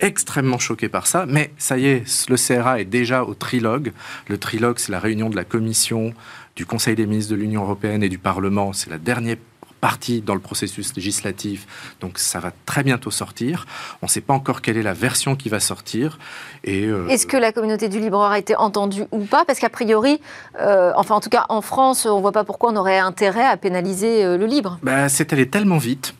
extrêmement 0.00 0.58
choqués 0.58 0.88
par 0.88 1.06
ça, 1.06 1.26
mais 1.26 1.50
ça 1.58 1.78
y 1.78 1.86
est, 1.86 2.28
le 2.28 2.36
CRA 2.36 2.80
est 2.80 2.84
déjà 2.84 3.24
au 3.24 3.34
trilogue. 3.34 3.92
Le 4.28 4.38
trilogue, 4.38 4.78
c'est 4.78 4.92
la 4.92 5.00
réunion 5.00 5.30
de 5.30 5.36
la 5.36 5.44
Commission, 5.44 6.12
du 6.54 6.66
Conseil 6.66 6.94
des 6.94 7.06
ministres 7.06 7.32
de 7.32 7.36
l'Union 7.36 7.62
européenne 7.62 8.02
et 8.02 8.08
du 8.08 8.18
Parlement. 8.18 8.72
C'est 8.72 8.90
la 8.90 8.98
dernière 8.98 9.36
partie 9.80 10.22
dans 10.22 10.34
le 10.34 10.40
processus 10.40 10.94
législatif, 10.96 11.66
donc 12.00 12.18
ça 12.18 12.40
va 12.40 12.50
très 12.64 12.82
bientôt 12.82 13.10
sortir. 13.10 13.66
On 14.02 14.06
ne 14.06 14.10
sait 14.10 14.20
pas 14.20 14.34
encore 14.34 14.62
quelle 14.62 14.76
est 14.76 14.82
la 14.82 14.94
version 14.94 15.36
qui 15.36 15.48
va 15.48 15.60
sortir. 15.60 16.18
Et 16.64 16.84
euh... 16.86 17.06
Est-ce 17.08 17.26
que 17.26 17.36
la 17.36 17.52
communauté 17.52 17.88
du 17.88 18.00
libre 18.00 18.16
aura 18.16 18.38
été 18.38 18.56
entendue 18.56 19.04
ou 19.12 19.24
pas? 19.24 19.44
Parce 19.44 19.58
qu'a 19.58 19.68
priori, 19.68 20.20
euh, 20.60 20.92
enfin 20.96 21.14
en 21.14 21.20
tout 21.20 21.28
cas 21.28 21.44
en 21.50 21.60
France, 21.60 22.06
on 22.06 22.16
ne 22.16 22.22
voit 22.22 22.32
pas 22.32 22.44
pourquoi 22.44 22.72
on 22.72 22.76
aurait 22.76 22.98
intérêt 22.98 23.46
à 23.46 23.56
pénaliser 23.56 24.24
euh, 24.24 24.38
le 24.38 24.46
libre. 24.46 24.78
Ben, 24.82 25.08
c'est 25.08 25.32
allé 25.32 25.48
tellement 25.48 25.78
vite 25.78 26.14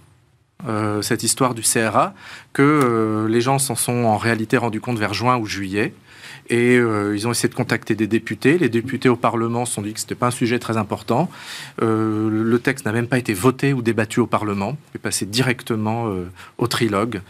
cette 1.03 1.23
histoire 1.23 1.55
du 1.55 1.63
CRA, 1.63 2.15
que 2.53 3.27
les 3.29 3.41
gens 3.41 3.59
s'en 3.59 3.75
sont 3.75 4.05
en 4.05 4.17
réalité 4.17 4.57
rendus 4.57 4.81
compte 4.81 4.99
vers 4.99 5.15
juin 5.15 5.37
ou 5.37 5.47
juillet. 5.47 5.93
Et 6.49 6.77
euh, 6.77 7.17
ils 7.17 7.27
ont 7.27 7.33
essayé 7.33 7.49
de 7.49 7.55
contacter 7.55 7.95
des 7.95 8.07
députés. 8.07 8.59
Les 8.59 8.69
députés 8.69 9.09
au 9.09 9.17
Parlement 9.17 9.65
se 9.65 9.75
sont 9.75 9.83
dit 9.83 9.93
que 9.93 10.01
ce 10.01 10.05
n'était 10.05 10.15
pas 10.15 10.29
un 10.29 10.33
sujet 10.33 10.59
très 10.59 10.77
important. 10.77 11.29
Euh, 11.83 12.29
le 12.31 12.59
texte 12.59 12.87
n'a 12.87 12.93
même 12.93 13.09
pas 13.09 13.19
été 13.19 13.35
voté 13.35 13.73
ou 13.73 13.83
débattu 13.83 14.21
au 14.21 14.27
Parlement. 14.27 14.77
Il 14.93 14.99
est 14.99 15.01
passé 15.01 15.27
directement 15.27 16.09
euh, 16.09 16.31
au 16.59 16.67
trilogue. 16.67 17.21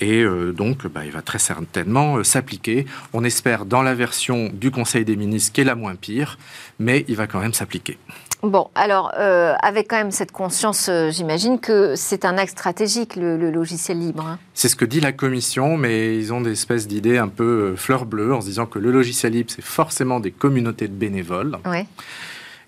Et 0.00 0.24
donc, 0.56 0.88
bah, 0.88 1.04
il 1.04 1.12
va 1.12 1.22
très 1.22 1.38
certainement 1.38 2.24
s'appliquer. 2.24 2.86
On 3.12 3.22
espère 3.22 3.66
dans 3.66 3.82
la 3.82 3.94
version 3.94 4.50
du 4.52 4.72
Conseil 4.72 5.04
des 5.04 5.14
ministres 5.14 5.52
qui 5.52 5.60
est 5.60 5.64
la 5.64 5.76
moins 5.76 5.94
pire, 5.94 6.38
mais 6.80 7.04
il 7.06 7.14
va 7.14 7.28
quand 7.28 7.38
même 7.38 7.54
s'appliquer. 7.54 7.98
Bon, 8.42 8.70
alors, 8.74 9.12
euh, 9.18 9.54
avec 9.62 9.88
quand 9.88 9.96
même 9.96 10.10
cette 10.10 10.32
conscience, 10.32 10.88
euh, 10.88 11.10
j'imagine 11.10 11.60
que 11.60 11.94
c'est 11.94 12.24
un 12.24 12.36
axe 12.36 12.50
stratégique, 12.50 13.14
le, 13.14 13.36
logiciel 13.52 14.00
libre. 14.00 14.26
Hein. 14.26 14.38
C'est 14.52 14.68
ce 14.68 14.74
que 14.74 14.84
dit 14.84 14.98
la 14.98 15.12
Commission, 15.12 15.76
mais 15.76 16.18
ils 16.18 16.32
ont 16.32 16.40
des 16.40 16.50
espèces 16.50 16.88
d'idées 16.88 17.18
un 17.18 17.28
peu 17.28 17.44
euh, 17.44 17.76
fleur 17.76 18.04
bleue 18.04 18.34
en 18.34 18.40
se 18.40 18.46
disant 18.46 18.66
que 18.66 18.80
le 18.80 18.90
logiciel 18.90 19.34
libre, 19.34 19.50
c'est 19.54 19.64
forcément 19.64 20.18
des 20.18 20.32
communautés 20.32 20.88
de 20.88 20.92
bénévoles. 20.92 21.56
Oui. 21.66 21.86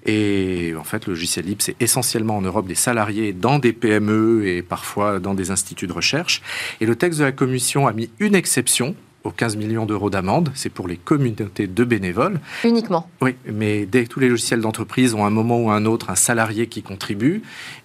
Et 0.07 0.75
en 0.79 0.85
fait, 0.85 1.07
le 1.07 1.15
logiciel 1.15 1.47
libre, 1.47 1.63
c'est 1.63 1.77
essentiellement 1.81 2.37
en 2.37 2.43
Europe 2.43 2.69
des 2.69 2.77
salariés 2.77 3.33
dans 3.33 3.59
des 3.59 3.73
PME 3.73 4.47
et 4.47 4.63
parfois 4.63 5.19
dans 5.19 5.35
des 5.35 5.51
instituts 5.51 5.89
de 5.89 5.93
recherche. 5.93 6.41
Et 6.81 6.87
le 6.87 6.95
texte 6.95 7.19
de 7.19 7.25
la 7.25 7.33
Commission 7.33 7.89
a 7.89 7.93
mis 7.93 8.11
une 8.21 8.37
exception 8.37 8.95
aux 9.25 9.31
15 9.31 9.57
millions 9.57 9.87
d'euros 9.87 10.11
d'amende, 10.11 10.51
c'est 10.55 10.69
pour 10.69 10.87
les 10.87 10.97
communautés 10.97 11.67
de 11.67 11.85
bénévoles. 11.85 12.41
Uniquement. 12.63 13.09
Oui, 13.23 13.35
mais 13.51 13.87
dès 13.87 14.05
que 14.05 14.11
tous 14.11 14.21
les 14.21 14.29
logiciels 14.29 14.61
d'entreprise 14.61 15.15
ont 15.15 15.25
un 15.25 15.31
moment 15.31 15.59
ou 15.59 15.71
un 15.71 15.87
autre 15.87 16.11
un 16.11 16.15
salarié 16.15 16.67
qui 16.67 16.83
contribue, 16.83 17.43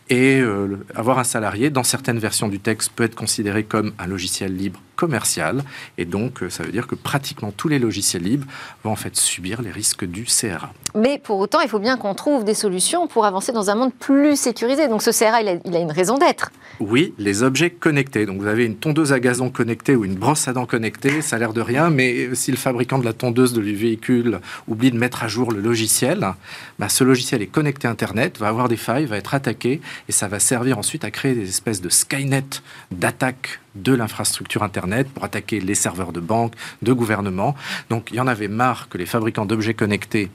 et 0.09 0.39
euh, 0.39 0.77
avoir 0.95 1.19
un 1.19 1.23
salarié, 1.23 1.69
dans 1.69 1.83
certaines 1.83 2.19
versions 2.19 2.49
du 2.49 2.59
texte, 2.59 2.91
peut 2.93 3.03
être 3.03 3.15
considéré 3.15 3.63
comme 3.63 3.93
un 3.99 4.07
logiciel 4.07 4.55
libre 4.55 4.81
commercial. 4.99 5.63
Et 5.97 6.03
donc, 6.03 6.43
euh, 6.43 6.49
ça 6.49 6.63
veut 6.63 6.73
dire 6.73 6.85
que 6.85 6.95
pratiquement 6.95 7.51
tous 7.55 7.69
les 7.69 7.79
logiciels 7.79 8.23
libres 8.23 8.45
vont 8.83 8.91
en 8.91 8.97
fait 8.97 9.15
subir 9.15 9.61
les 9.61 9.71
risques 9.71 10.03
du 10.03 10.25
CRA. 10.25 10.73
Mais 10.93 11.19
pour 11.23 11.39
autant, 11.39 11.61
il 11.61 11.69
faut 11.69 11.79
bien 11.79 11.95
qu'on 11.95 12.13
trouve 12.15 12.43
des 12.43 12.53
solutions 12.53 13.07
pour 13.07 13.25
avancer 13.25 13.53
dans 13.53 13.69
un 13.69 13.75
monde 13.75 13.93
plus 13.93 14.35
sécurisé. 14.35 14.89
Donc 14.89 15.01
ce 15.01 15.11
CRA, 15.11 15.41
il 15.41 15.75
a, 15.75 15.79
une 15.79 15.91
raison 15.91 16.17
d'être. 16.17 16.51
Oui, 16.81 17.13
les 17.17 17.43
objets 17.43 17.69
connectés. 17.69 18.25
Donc 18.25 18.41
vous 18.41 18.47
avez 18.47 18.65
une 18.65 18.75
tondeuse 18.75 19.13
à 19.13 19.21
gazon 19.21 19.49
connectée 19.49 19.95
ou 19.95 20.03
une 20.03 20.15
brosse 20.15 20.47
à 20.49 20.53
dents 20.53 20.65
connectée, 20.65 21.21
ça 21.21 21.37
a 21.37 21.39
l'air 21.39 21.53
de 21.53 21.61
rien, 21.61 21.89
mais 21.89 22.35
si 22.35 22.51
le 22.51 22.57
fabricant 22.57 22.99
de 22.99 23.05
la 23.05 23.13
tondeuse 23.13 23.53
de 23.53 23.61
véhicule 23.61 24.39
oublie 24.67 24.91
de 24.91 24.97
mettre 24.97 25.23
à 25.23 25.27
jour 25.27 25.51
le 25.51 25.61
logiciel, 25.61 26.27
bah, 26.77 26.89
ce 26.89 27.03
logiciel 27.03 27.41
est 27.41 27.47
connecté 27.47 27.87
à 27.87 27.91
Internet, 27.91 28.37
va 28.37 28.49
avoir 28.49 28.67
des 28.67 28.77
failles, 28.77 29.05
va 29.05 29.17
être 29.17 29.33
attaqué 29.33 29.79
et 30.07 30.11
ça 30.11 30.27
va 30.27 30.39
servir 30.39 30.77
ensuite 30.77 31.03
à 31.05 31.11
créer 31.11 31.35
des 31.35 31.47
espèces 31.47 31.81
de 31.81 31.89
Skynet 31.89 32.61
d'attaque 32.91 33.59
de 33.75 33.93
l'infrastructure 33.93 34.63
Internet 34.63 35.07
pour 35.09 35.23
attaquer 35.23 35.59
les 35.59 35.75
serveurs 35.75 36.11
de 36.11 36.19
banques, 36.19 36.53
de 36.81 36.93
gouvernements. 36.93 37.55
Donc 37.89 38.09
il 38.11 38.17
y 38.17 38.19
en 38.19 38.27
avait 38.27 38.47
marre 38.47 38.89
que 38.89 38.97
les 38.97 39.05
fabricants 39.05 39.45
d'objets 39.45 39.73
connectés 39.73 40.29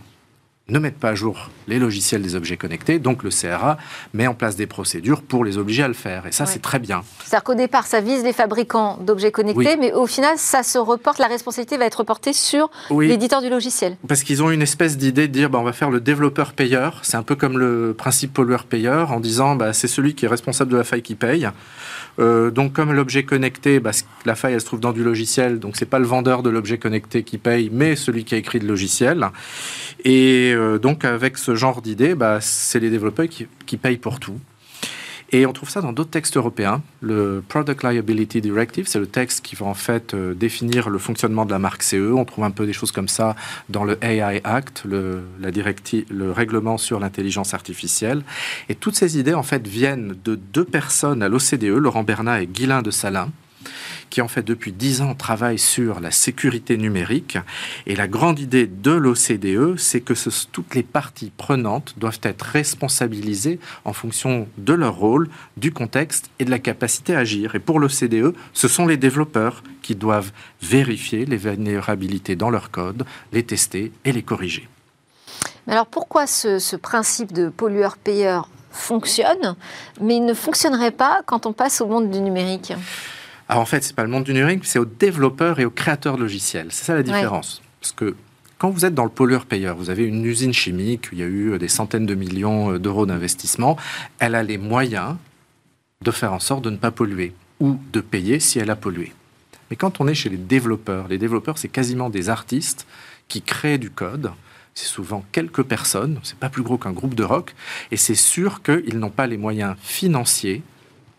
ne 0.69 0.79
mettent 0.79 0.99
pas 0.99 1.11
à 1.11 1.15
jour 1.15 1.51
les 1.69 1.79
logiciels 1.79 2.23
des 2.23 2.37
objets 2.37 2.57
connectés, 2.57 2.99
donc 2.99 3.23
le 3.23 3.29
CRA 3.29 3.77
met 4.15 4.27
en 4.27 4.35
place 4.35 4.57
des 4.57 4.67
procédures 4.67 5.21
pour 5.21 5.45
les 5.45 5.59
obliger 5.59 5.83
à 5.83 5.89
le 5.89 5.95
faire. 5.95 6.27
Et 6.27 6.33
ça, 6.33 6.47
c'est 6.47 6.63
très 6.63 6.79
bien. 6.79 7.03
C'est-à-dire 7.23 7.45
qu'au 7.45 7.55
départ, 7.55 7.87
ça 7.87 8.01
vise 8.01 8.25
les 8.25 8.33
fabricants 8.33 8.97
d'objets 8.99 9.31
connectés, 9.31 9.77
mais 9.77 9.93
au 9.93 10.07
final, 10.07 10.39
ça 10.39 10.63
se 10.63 10.79
reporte, 10.79 11.19
la 11.19 11.27
responsabilité 11.27 11.77
va 11.77 11.85
être 11.85 11.97
reportée 11.97 12.33
sur 12.33 12.71
l'éditeur 12.91 13.43
du 13.43 13.51
logiciel. 13.51 13.99
Parce 14.09 14.23
qu'ils 14.23 14.43
ont 14.43 14.51
une 14.51 14.63
espèce 14.63 14.97
d'idée 14.97 15.29
de 15.29 15.33
dire, 15.33 15.51
bah, 15.51 15.59
on 15.59 15.65
va 15.65 15.75
faire 15.75 15.91
le 15.91 16.01
développeur-payeur. 16.01 17.01
C'est 17.03 17.19
un 17.19 17.23
peu 17.23 17.35
comme 17.35 17.59
le 17.59 17.93
principe 17.93 18.33
pollueur-payeur, 18.33 19.13
en 19.13 19.21
disant, 19.21 19.57
bah, 19.57 19.75
c'est 19.75 19.89
celui 19.89 20.15
qui 20.15 20.25
est 20.25 20.29
responsable 20.29 20.71
de 20.73 20.79
la 20.79 20.85
faille 20.85 21.03
qui 21.03 21.15
paye. 21.15 21.49
Euh, 22.19 22.51
donc, 22.51 22.73
comme 22.73 22.93
l'objet 22.93 23.25
connecté, 23.25 23.81
bah, 23.81 23.91
la 24.25 24.35
faille, 24.35 24.59
se 24.61 24.67
trouve 24.67 24.81
dans 24.81 24.93
du 24.93 25.03
logiciel. 25.03 25.59
Donc, 25.59 25.77
c'est 25.77 25.89
pas 25.89 25.99
le 25.99 26.07
vendeur 26.07 26.43
de 26.43 26.51
l'objet 26.51 26.79
connecté 26.79 27.23
qui 27.23 27.39
paye, 27.39 27.71
mais 27.73 27.97
celui 27.97 28.25
qui 28.25 28.35
a 28.35 28.39
écrit 28.39 28.59
le 28.59 28.69
logiciel. 28.69 29.29
Et 30.05 30.53
euh, 30.55 30.79
donc, 30.79 31.05
avec 31.05 31.39
ce 31.39 31.55
genre 31.55 31.83
d'idée, 31.83 32.15
bah, 32.15 32.39
c'est 32.41 32.81
les 32.81 32.91
développeurs 32.91 33.29
qui, 33.29 33.47
qui 33.67 33.77
payent 33.77 33.99
pour 33.99 34.21
tout. 34.21 34.39
Et 35.35 35.47
on 35.47 35.53
trouve 35.53 35.69
ça 35.69 35.81
dans 35.81 35.93
d'autres 35.93 36.11
textes 36.11 36.37
européens. 36.37 36.81
Le 37.01 37.43
Product 37.49 37.83
Liability 37.83 38.41
Directive, 38.41 38.87
c'est 38.87 39.01
le 39.01 39.09
texte 39.09 39.45
qui 39.45 39.57
va 39.57 39.67
en 39.67 39.75
fait 39.75 40.15
euh, 40.15 40.33
définir 40.33 40.89
le 40.89 40.99
fonctionnement 41.01 41.45
de 41.45 41.51
la 41.51 41.59
marque 41.59 41.83
CE. 41.83 42.13
On 42.13 42.25
trouve 42.25 42.45
un 42.45 42.53
peu 42.53 42.67
des 42.67 42.73
choses 42.73 42.93
comme 42.93 43.09
ça 43.09 43.35
dans 43.69 43.83
le 43.83 43.99
AI 44.01 44.41
Act, 44.45 44.85
le 44.85 45.25
règlement 46.31 46.79
sur 46.79 47.01
l'intelligence 47.01 47.53
artificielle. 47.53 48.23
Et 48.69 48.77
toutes 48.77 48.95
ces 48.95 49.19
idées 49.19 49.35
en 49.35 49.43
fait 49.43 49.67
viennent 49.67 50.15
de 50.25 50.37
deux 50.37 50.65
personnes 50.65 51.21
à 51.21 51.29
l'OCDE, 51.29 51.65
Laurent 51.65 52.05
Bernat 52.05 52.43
et 52.43 52.47
Guylain 52.47 52.83
de 52.83 52.93
Salin 52.93 53.29
qui 54.11 54.21
en 54.21 54.29
fait 54.29 54.43
depuis 54.43 54.73
dix 54.73 55.01
ans 55.01 55.15
travaille 55.15 55.59
sur 55.59 56.01
la 56.01 56.11
sécurité 56.11 56.77
numérique. 56.77 57.39
Et 57.87 57.97
la 57.97 58.09
grande 58.09 58.39
idée 58.39 58.67
de 58.67 58.91
l'OCDE, 58.91 59.79
c'est 59.79 60.01
que 60.01 60.15
toutes 60.53 60.75
les 60.75 60.83
parties 60.83 61.33
prenantes 61.37 61.95
doivent 61.97 62.21
être 62.23 62.43
responsabilisées 62.43 63.59
en 63.85 63.93
fonction 63.93 64.49
de 64.59 64.73
leur 64.73 64.97
rôle, 64.97 65.29
du 65.57 65.73
contexte 65.73 66.31
et 66.39 66.45
de 66.45 66.51
la 66.51 66.59
capacité 66.59 67.15
à 67.15 67.21
agir. 67.21 67.55
Et 67.55 67.61
pour 67.61 67.81
l'OCDE, 67.81 68.35
ce 68.53 68.69
sont 68.69 68.87
les 68.87 68.97
développeurs 68.97 69.63
qui 69.83 69.95
doivent 69.95 70.33
vérifier 70.63 71.27
les 71.27 71.37
vulnérabilités 71.37 72.37
dans 72.37 72.51
leur 72.51 72.71
code, 72.71 73.05
les 73.33 73.43
tester 73.43 73.93
et 74.05 74.13
les 74.13 74.23
corriger. 74.23 74.69
alors 75.67 75.87
pourquoi 75.87 76.27
ce 76.27 76.77
principe 76.77 77.33
de 77.33 77.49
pollueur-payeur 77.49 78.49
fonctionne, 78.75 79.57
mais 80.01 80.17
il 80.17 80.25
ne 80.25 80.35
fonctionnerait 80.35 80.91
pas 80.91 81.23
quand 81.27 81.47
on 81.47 81.53
passe 81.53 81.81
au 81.81 81.87
monde 81.87 82.11
du 82.11 82.21
numérique? 82.21 82.73
Alors 83.55 83.63
en 83.63 83.67
fait, 83.67 83.85
c'est 83.85 83.95
pas 83.95 84.03
le 84.03 84.09
monde 84.09 84.25
du 84.25 84.33
numérique, 84.33 84.65
c'est 84.65 84.81
aux 84.81 84.85
développeurs 84.85 85.61
et 85.61 85.65
aux 85.65 85.71
créateurs 85.71 86.17
de 86.17 86.23
logiciels. 86.23 86.67
C'est 86.71 86.87
ça 86.87 86.95
la 86.97 87.05
différence. 87.05 87.63
Parce 87.81 87.93
que 87.93 88.17
quand 88.59 88.69
vous 88.69 88.85
êtes 88.85 88.95
dans 88.95 89.05
le 89.05 89.11
pollueur-payeur, 89.11 89.77
vous 89.77 89.91
avez 89.91 90.03
une 90.03 90.25
usine 90.25 90.53
chimique, 90.53 91.07
il 91.13 91.21
y 91.21 91.23
a 91.23 91.27
eu 91.27 91.57
des 91.57 91.69
centaines 91.69 92.05
de 92.05 92.17
millions 92.17 92.79
d'euros 92.79 93.07
d'investissement, 93.07 93.77
elle 94.19 94.35
a 94.35 94.43
les 94.43 94.59
moyens 94.59 95.15
de 96.03 96.11
faire 96.11 96.33
en 96.33 96.41
sorte 96.41 96.65
de 96.65 96.71
ne 96.71 96.77
pas 96.77 96.91
polluer 96.91 97.33
ou 97.61 97.79
de 97.93 98.01
payer 98.01 98.41
si 98.41 98.59
elle 98.59 98.71
a 98.71 98.75
pollué. 98.75 99.13
Mais 99.71 99.77
quand 99.77 100.01
on 100.01 100.09
est 100.09 100.15
chez 100.15 100.31
les 100.31 100.37
développeurs, 100.37 101.07
les 101.07 101.19
développeurs, 101.19 101.57
c'est 101.57 101.69
quasiment 101.69 102.11
des 102.11 102.31
artistes 102.31 102.89
qui 103.29 103.41
créent 103.41 103.79
du 103.79 103.91
code. 103.91 104.33
C'est 104.75 104.89
souvent 104.89 105.25
quelques 105.31 105.63
personnes, 105.63 106.19
c'est 106.25 106.39
pas 106.41 106.49
plus 106.49 106.65
gros 106.65 106.77
qu'un 106.77 106.91
groupe 106.91 107.15
de 107.15 107.23
rock, 107.23 107.55
et 107.93 107.97
c'est 107.97 108.17
sûr 108.17 108.65
qu'ils 108.65 108.99
n'ont 108.99 109.11
pas 109.11 109.29
les 109.29 109.37
moyens 109.37 109.77
financiers 109.81 110.65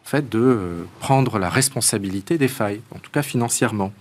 fait, 0.09 0.29
de 0.29 0.39
euh, 0.39 0.83
prendre 0.99 1.39
la 1.39 1.49
responsabilité 1.49 2.37
des 2.37 2.47
failles, 2.47 2.81
en 2.91 2.99
tout 2.99 3.11
cas 3.11 3.23
financièrement. 3.23 3.91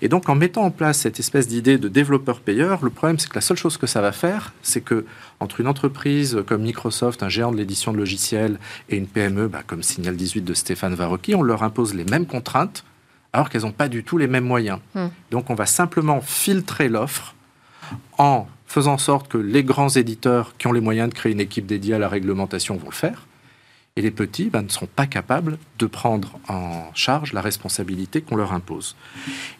Et 0.00 0.08
donc, 0.08 0.28
en 0.28 0.34
mettant 0.34 0.62
en 0.62 0.70
place 0.70 0.98
cette 0.98 1.20
espèce 1.20 1.46
d'idée 1.46 1.76
de 1.76 1.88
développeur-payeur, 1.88 2.82
le 2.82 2.90
problème, 2.90 3.18
c'est 3.18 3.28
que 3.28 3.34
la 3.34 3.40
seule 3.42 3.56
chose 3.56 3.76
que 3.76 3.86
ça 3.86 4.00
va 4.00 4.12
faire, 4.12 4.54
c'est 4.62 4.80
que 4.80 5.04
entre 5.40 5.60
une 5.60 5.66
entreprise 5.66 6.42
comme 6.46 6.62
Microsoft, 6.62 7.22
un 7.22 7.28
géant 7.28 7.52
de 7.52 7.56
l'édition 7.56 7.92
de 7.92 7.98
logiciels, 7.98 8.58
et 8.88 8.96
une 8.96 9.06
PME 9.06 9.48
bah, 9.48 9.62
comme 9.66 9.82
Signal 9.82 10.16
18 10.16 10.42
de 10.42 10.54
Stéphane 10.54 10.94
Varocki, 10.94 11.34
on 11.34 11.42
leur 11.42 11.62
impose 11.62 11.94
les 11.94 12.04
mêmes 12.04 12.26
contraintes, 12.26 12.84
alors 13.32 13.50
qu'elles 13.50 13.62
n'ont 13.62 13.72
pas 13.72 13.88
du 13.88 14.02
tout 14.02 14.16
les 14.16 14.28
mêmes 14.28 14.44
moyens. 14.44 14.78
Hmm. 14.94 15.08
Donc, 15.30 15.50
on 15.50 15.54
va 15.54 15.66
simplement 15.66 16.20
filtrer 16.22 16.88
l'offre 16.88 17.34
en 18.16 18.46
faisant 18.66 18.94
en 18.94 18.98
sorte 18.98 19.28
que 19.28 19.38
les 19.38 19.62
grands 19.62 19.90
éditeurs 19.90 20.54
qui 20.56 20.66
ont 20.68 20.72
les 20.72 20.80
moyens 20.80 21.10
de 21.10 21.14
créer 21.14 21.32
une 21.32 21.40
équipe 21.40 21.66
dédiée 21.66 21.94
à 21.94 21.98
la 21.98 22.08
réglementation 22.08 22.76
vont 22.76 22.88
le 22.88 22.94
faire 22.94 23.26
et 23.96 24.02
les 24.02 24.10
petits 24.10 24.50
ben, 24.50 24.62
ne 24.62 24.68
sont 24.68 24.86
pas 24.86 25.06
capables 25.06 25.56
de 25.78 25.86
prendre 25.86 26.40
en 26.48 26.90
charge 26.94 27.32
la 27.32 27.40
responsabilité 27.40 28.22
qu'on 28.22 28.34
leur 28.34 28.52
impose. 28.52 28.96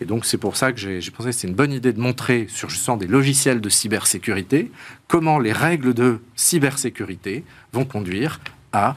Et 0.01 0.07
donc 0.07 0.25
c'est 0.25 0.39
pour 0.39 0.57
ça 0.57 0.73
que 0.73 0.79
j'ai 0.79 1.11
pensé 1.13 1.31
que 1.31 1.33
c'est 1.37 1.47
une 1.47 1.55
bonne 1.55 1.73
idée 1.73 1.93
de 1.93 2.01
montrer 2.01 2.47
sur 2.49 2.69
justement 2.69 2.97
des 2.97 3.07
logiciels 3.07 3.61
de 3.61 3.69
cybersécurité 3.69 4.73
comment 5.07 5.39
les 5.39 5.53
règles 5.53 5.95
de 5.95 6.21
cybersécurité 6.35 7.45
vont 7.73 7.85
conduire 7.85 8.41
à 8.73 8.97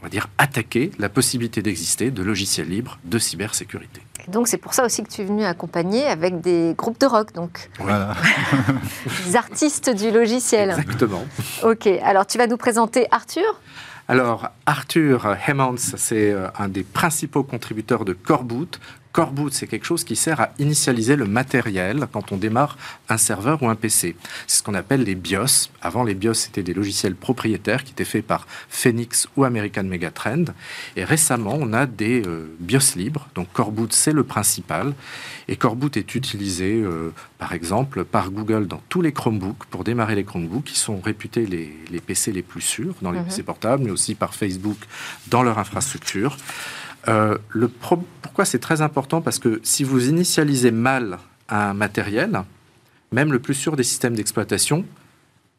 on 0.00 0.04
va 0.04 0.08
dire, 0.08 0.28
attaquer 0.38 0.92
la 0.98 1.10
possibilité 1.10 1.60
d'exister 1.60 2.10
de 2.10 2.22
logiciels 2.22 2.70
libres 2.70 2.98
de 3.04 3.18
cybersécurité. 3.18 4.00
donc 4.28 4.48
c'est 4.48 4.56
pour 4.56 4.72
ça 4.72 4.86
aussi 4.86 5.02
que 5.02 5.10
tu 5.10 5.20
es 5.20 5.24
venu 5.26 5.44
accompagner 5.44 6.06
avec 6.06 6.40
des 6.40 6.74
groupes 6.74 6.98
de 6.98 7.04
rock, 7.04 7.34
donc 7.34 7.68
voilà. 7.78 8.16
des 9.26 9.36
artistes 9.36 9.90
du 9.90 10.10
logiciel. 10.10 10.70
Exactement. 10.70 11.22
Ok, 11.64 11.86
alors 12.02 12.26
tu 12.26 12.38
vas 12.38 12.46
nous 12.46 12.56
présenter 12.56 13.06
Arthur? 13.10 13.60
Alors, 14.10 14.48
Arthur 14.66 15.36
Hemmans, 15.46 15.76
c'est 15.76 16.32
euh, 16.32 16.48
un 16.58 16.66
des 16.66 16.82
principaux 16.82 17.44
contributeurs 17.44 18.04
de 18.04 18.12
Coreboot. 18.12 18.80
Core 19.12 19.32
boot, 19.32 19.52
c'est 19.52 19.66
quelque 19.66 19.86
chose 19.86 20.04
qui 20.04 20.14
sert 20.14 20.40
à 20.40 20.50
initialiser 20.60 21.16
le 21.16 21.26
matériel 21.26 22.06
quand 22.12 22.30
on 22.30 22.36
démarre 22.36 22.78
un 23.08 23.16
serveur 23.16 23.60
ou 23.62 23.68
un 23.68 23.74
PC. 23.74 24.14
C'est 24.46 24.58
ce 24.58 24.62
qu'on 24.62 24.74
appelle 24.74 25.02
les 25.02 25.16
BIOS. 25.16 25.70
Avant, 25.82 26.04
les 26.04 26.14
BIOS, 26.14 26.34
c'était 26.34 26.62
des 26.62 26.74
logiciels 26.74 27.16
propriétaires 27.16 27.82
qui 27.82 27.90
étaient 27.90 28.04
faits 28.04 28.24
par 28.24 28.46
Phoenix 28.68 29.26
ou 29.36 29.42
American 29.42 29.82
Megatrend. 29.82 30.44
Et 30.94 31.02
récemment, 31.02 31.56
on 31.58 31.72
a 31.72 31.86
des 31.86 32.22
euh, 32.24 32.54
BIOS 32.60 32.94
libres. 32.94 33.28
Donc 33.34 33.52
Core 33.52 33.72
boot, 33.72 33.92
c'est 33.92 34.12
le 34.12 34.22
principal. 34.22 34.94
Et 35.48 35.56
Core 35.56 35.74
boot 35.74 35.96
est 35.96 36.14
utilisé, 36.14 36.80
euh, 36.80 37.12
par 37.38 37.52
exemple, 37.52 38.04
par 38.04 38.30
Google 38.30 38.68
dans 38.68 38.80
tous 38.88 39.02
les 39.02 39.12
Chromebooks 39.12 39.64
pour 39.70 39.82
démarrer 39.82 40.14
les 40.14 40.24
Chromebooks, 40.24 40.64
qui 40.64 40.78
sont 40.78 41.00
réputés 41.00 41.46
les, 41.46 42.00
PC 42.00 42.30
les 42.30 42.42
plus 42.42 42.60
sûrs 42.60 42.94
dans 43.02 43.10
les 43.10 43.18
mhm. 43.18 43.24
PC 43.26 43.42
portables, 43.42 43.82
mais 43.82 43.90
aussi 43.90 44.14
par 44.14 44.34
Facebook 44.34 44.78
dans 45.26 45.42
leur 45.42 45.58
infrastructure. 45.58 46.36
Euh, 47.08 47.38
le 47.48 47.68
pourquoi 47.68 48.44
c'est 48.44 48.58
très 48.58 48.82
important? 48.82 49.20
Parce 49.20 49.38
que 49.38 49.60
si 49.62 49.84
vous 49.84 50.08
initialisez 50.08 50.70
mal 50.70 51.18
un 51.48 51.74
matériel, 51.74 52.42
même 53.12 53.32
le 53.32 53.38
plus 53.38 53.54
sûr 53.54 53.76
des 53.76 53.82
systèmes 53.82 54.14
d'exploitation, 54.14 54.84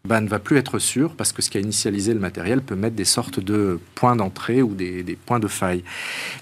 bah, 0.03 0.19
ne 0.19 0.27
va 0.27 0.39
plus 0.39 0.57
être 0.57 0.79
sûr 0.79 1.15
parce 1.15 1.31
que 1.31 1.43
ce 1.43 1.49
qui 1.49 1.57
a 1.57 1.61
initialisé 1.61 2.13
le 2.13 2.19
matériel 2.19 2.61
peut 2.61 2.75
mettre 2.75 2.95
des 2.95 3.05
sortes 3.05 3.39
de 3.39 3.79
points 3.93 4.15
d'entrée 4.15 4.63
ou 4.63 4.73
des, 4.73 5.17
points 5.25 5.39
de 5.39 5.47
faille. 5.47 5.83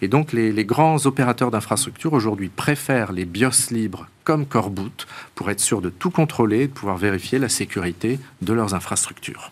Et 0.02 0.08
donc 0.08 0.32
les, 0.32 0.66
grands 0.66 1.06
opérateurs 1.06 1.52
d'infrastructure 1.52 2.14
aujourd'hui 2.14 2.48
préfèrent 2.48 3.12
les 3.12 3.26
BIOS 3.26 3.72
libres 3.72 4.08
comme 4.24 4.46
Core 4.46 4.70
Boot 4.70 5.08
pour 5.36 5.50
être 5.50 5.60
sûr 5.60 5.82
de 5.82 5.90
tout 5.90 6.10
contrôler 6.10 6.68
de 6.68 6.72
pouvoir 6.72 6.96
vérifier 6.96 7.38
la 7.38 7.50
sécurité 7.50 8.20
de 8.42 8.54
leurs 8.54 8.76
infrastructures. 8.76 9.52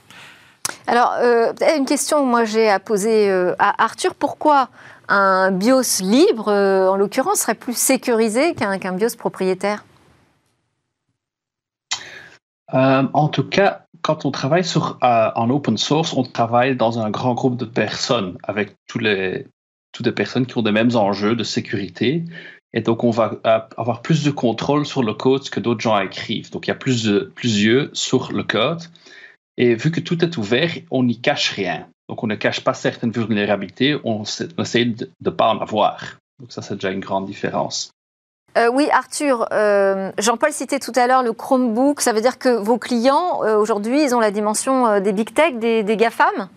Alors, 0.86 1.13
euh, 1.20 1.51
une 1.77 1.86
question 1.86 2.25
moi 2.25 2.46
j'ai 2.46 2.70
à 2.70 2.80
poser 2.80 3.30
euh, 3.30 3.56
à 3.60 3.84
Arthur. 3.84 4.16
Pourquoi 4.16 4.70
un 5.07 5.51
BIOS 5.51 6.01
libre, 6.01 6.49
euh, 6.49 6.89
en 6.89 6.95
l'occurrence, 6.95 7.39
serait 7.39 7.55
plus 7.55 7.77
sécurisé 7.77 8.53
qu'un 8.55 8.93
BIOS 8.93 9.15
propriétaire? 9.17 9.85
En 12.73 13.29
tout 13.29 13.47
cas, 13.47 13.85
quand 14.01 14.25
on 14.25 14.31
travaille 14.31 14.63
sur, 14.63 14.97
en 15.01 15.49
open 15.49 15.77
source, 15.77 16.13
on 16.13 16.23
travaille 16.23 16.75
dans 16.75 16.99
un 16.99 17.09
grand 17.09 17.33
groupe 17.33 17.57
de 17.57 17.65
personnes 17.65 18.37
avec 18.43 18.75
les, 18.99 19.45
toutes 19.91 20.05
les 20.05 20.11
personnes 20.11 20.45
qui 20.45 20.57
ont 20.57 20.63
les 20.63 20.71
mêmes 20.71 20.95
enjeux 20.95 21.35
de 21.35 21.43
sécurité. 21.43 22.23
Et 22.73 22.81
donc, 22.81 23.03
on 23.03 23.11
va 23.11 23.39
avoir 23.77 24.01
plus 24.01 24.23
de 24.23 24.31
contrôle 24.31 24.85
sur 24.85 25.01
le 25.01 25.13
code 25.13 25.49
que 25.49 25.59
d'autres 25.59 25.81
gens 25.81 25.97
écrivent. 25.99 26.51
Donc, 26.51 26.67
il 26.67 26.69
y 26.69 26.71
a 26.71 26.75
plus 26.75 27.03
de 27.03 27.31
plus 27.35 27.61
yeux 27.61 27.89
sur 27.93 28.31
le 28.31 28.43
code. 28.43 28.83
Et 29.57 29.73
vu 29.75 29.89
que 29.89 29.99
tout 29.99 30.23
est 30.23 30.37
ouvert, 30.37 30.71
on 30.91 31.03
n'y 31.03 31.19
cache 31.19 31.51
rien. 31.51 31.87
Donc, 32.09 32.23
on 32.23 32.27
ne 32.27 32.35
cache 32.35 32.61
pas 32.63 32.73
certaines 32.73 33.11
vulnérabilités, 33.11 33.97
on, 34.03 34.23
essaie 34.23 34.85
de 34.85 35.09
ne 35.23 35.29
pas 35.29 35.49
en 35.49 35.59
avoir. 35.59 36.17
Donc, 36.39 36.51
ça, 36.51 36.61
c'est 36.61 36.75
déjà 36.75 36.91
une 36.91 36.99
grande 36.99 37.25
différence. 37.25 37.91
Euh, 38.57 38.69
oui, 38.71 38.87
Arthur, 38.91 39.47
euh, 39.51 40.11
Jean-Paul 40.17 40.51
citait 40.51 40.79
tout 40.79 40.93
à 40.95 41.05
l'heure 41.05 41.21
le 41.21 41.33
Chromebook. 41.33 42.01
Ça 42.01 42.13
veut 42.13 42.21
dire 42.21 42.39
que 42.39 42.49
vos 42.49 42.77
clients, 42.77 43.43
euh, 43.43 43.57
aujourd'hui, 43.57 44.03
ils 44.03 44.15
ont 44.15 44.19
la 44.19 44.31
dimension 44.31 44.99
des 44.99 45.11
big 45.11 45.33
tech, 45.33 45.55
des, 45.55 45.83
des 45.83 45.97
GAFAM? 45.97 46.49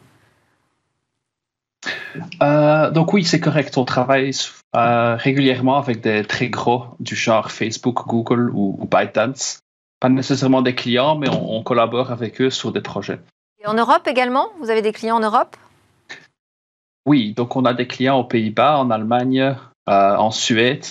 Donc 2.92 3.12
oui, 3.12 3.24
c'est 3.24 3.40
correct. 3.40 3.76
On 3.76 3.84
travaille 3.84 4.32
régulièrement 4.72 5.78
avec 5.78 6.00
des 6.00 6.24
très 6.24 6.48
gros 6.48 6.84
du 7.00 7.16
genre 7.16 7.50
Facebook, 7.50 8.06
Google 8.06 8.50
ou, 8.50 8.76
ou 8.78 8.86
ByteDance 8.86 9.60
pas 10.00 10.08
nécessairement 10.08 10.62
des 10.62 10.74
clients, 10.74 11.14
mais 11.14 11.28
on, 11.28 11.62
collabore 11.62 12.10
avec 12.10 12.40
eux 12.40 12.50
sur 12.50 12.72
des 12.72 12.80
projets. 12.80 13.20
Et 13.62 13.66
en 13.66 13.74
Europe 13.74 14.06
également? 14.06 14.48
Vous 14.60 14.70
avez 14.70 14.80
des 14.80 14.92
clients 14.92 15.16
en 15.16 15.20
Europe? 15.20 15.56
Oui, 17.06 17.34
donc 17.34 17.56
on 17.56 17.64
a 17.64 17.74
des 17.74 17.86
clients 17.86 18.18
aux 18.18 18.24
Pays-Bas, 18.24 18.78
en 18.78 18.90
Allemagne, 18.90 19.40
euh, 19.40 20.16
en 20.16 20.30
Suède. 20.30 20.84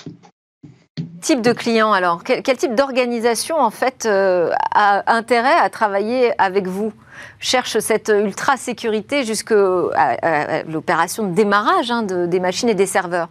Type 1.22 1.42
de 1.42 1.52
client 1.52 1.92
alors? 1.92 2.24
Quel, 2.24 2.58
type 2.58 2.76
d'organisation 2.76 3.58
en 3.58 3.72
fait 3.72 4.06
euh, 4.06 4.52
a 4.74 5.12
intérêt 5.12 5.58
à 5.60 5.70
travailler 5.70 6.32
avec 6.40 6.68
vous? 6.68 6.94
Cherche 7.40 7.80
cette 7.80 8.10
ultra 8.16 8.56
sécurité 8.56 9.24
jusqu'à 9.24 10.64
l'opération 10.68 11.24
de 11.24 11.34
démarrage 11.34 11.92
hein, 11.92 12.04
des 12.04 12.40
machines 12.40 12.70
et 12.70 12.76
des 12.76 12.86
serveurs 12.86 13.30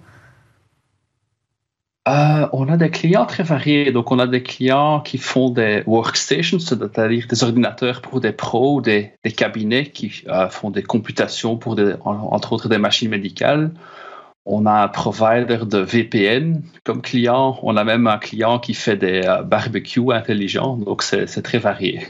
euh, 2.09 2.49
on 2.53 2.69
a 2.69 2.77
des 2.77 2.91
clients 2.91 3.27
très 3.27 3.43
variés. 3.43 3.93
Donc, 3.93 4.11
on 4.13 4.19
a 4.19 4.27
des 4.27 4.43
clients 4.43 5.01
qui 5.01 5.19
font 5.19 5.51
des 5.51 5.83
workstations, 5.87 6.59
c'est-à-dire 6.59 7.27
des 7.29 7.45
ordinateurs 7.45 8.01
pour 8.01 8.21
des 8.21 8.33
pros 8.33 8.77
ou 8.77 8.81
des, 8.81 9.13
cabinets 9.37 9.87
qui 9.87 10.25
euh, 10.29 10.49
font 10.49 10.71
des 10.71 10.83
computations 10.83 11.57
pour, 11.57 11.77
des, 11.77 11.95
entre 12.05 12.53
autres, 12.53 12.69
des 12.69 12.79
machines 12.79 13.11
médicales. 13.11 13.73
On 14.47 14.65
a 14.65 14.85
un 14.85 14.89
provider 14.89 15.59
de 15.67 15.79
VPN 15.79 16.63
comme 16.85 17.03
client. 17.03 17.59
On 17.63 17.77
a 17.77 17.85
même 17.85 18.07
un 18.07 18.19
client 18.19 18.59
qui 18.59 18.75
fait 18.75 18.97
des 18.97 19.23
euh, 19.27 19.43
barbecues 19.43 20.13
intelligents. 20.13 20.77
Donc, 20.77 21.03
c'est 21.03 21.43
très 21.43 21.59
varié. 21.59 22.07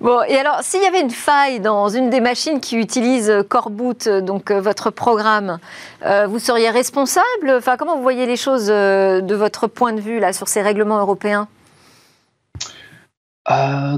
Bon, 0.00 0.22
et 0.28 0.36
alors, 0.36 0.60
s'il 0.62 0.82
y 0.82 0.86
avait 0.86 1.00
une 1.00 1.10
faille 1.10 1.60
dans 1.60 1.88
une 1.88 2.10
des 2.10 2.20
machines 2.20 2.60
qui 2.60 2.76
utilise 2.76 3.32
Coreboot, 3.48 4.08
donc 4.08 4.50
euh, 4.50 4.60
votre 4.60 4.90
programme, 4.90 5.58
euh, 6.04 6.26
vous 6.26 6.38
seriez 6.38 6.70
responsable? 6.70 7.50
Enfin, 7.50 7.76
comment 7.76 7.96
vous 7.96 8.02
voyez 8.02 8.26
les 8.26 8.36
choses 8.36 8.66
de 8.66 9.34
votre 9.34 9.66
point 9.66 9.92
de 9.92 10.00
vue 10.00 10.20
là 10.20 10.32
sur 10.32 10.48
ces 10.48 10.62
règlements 10.62 10.98
européens? 11.00 11.48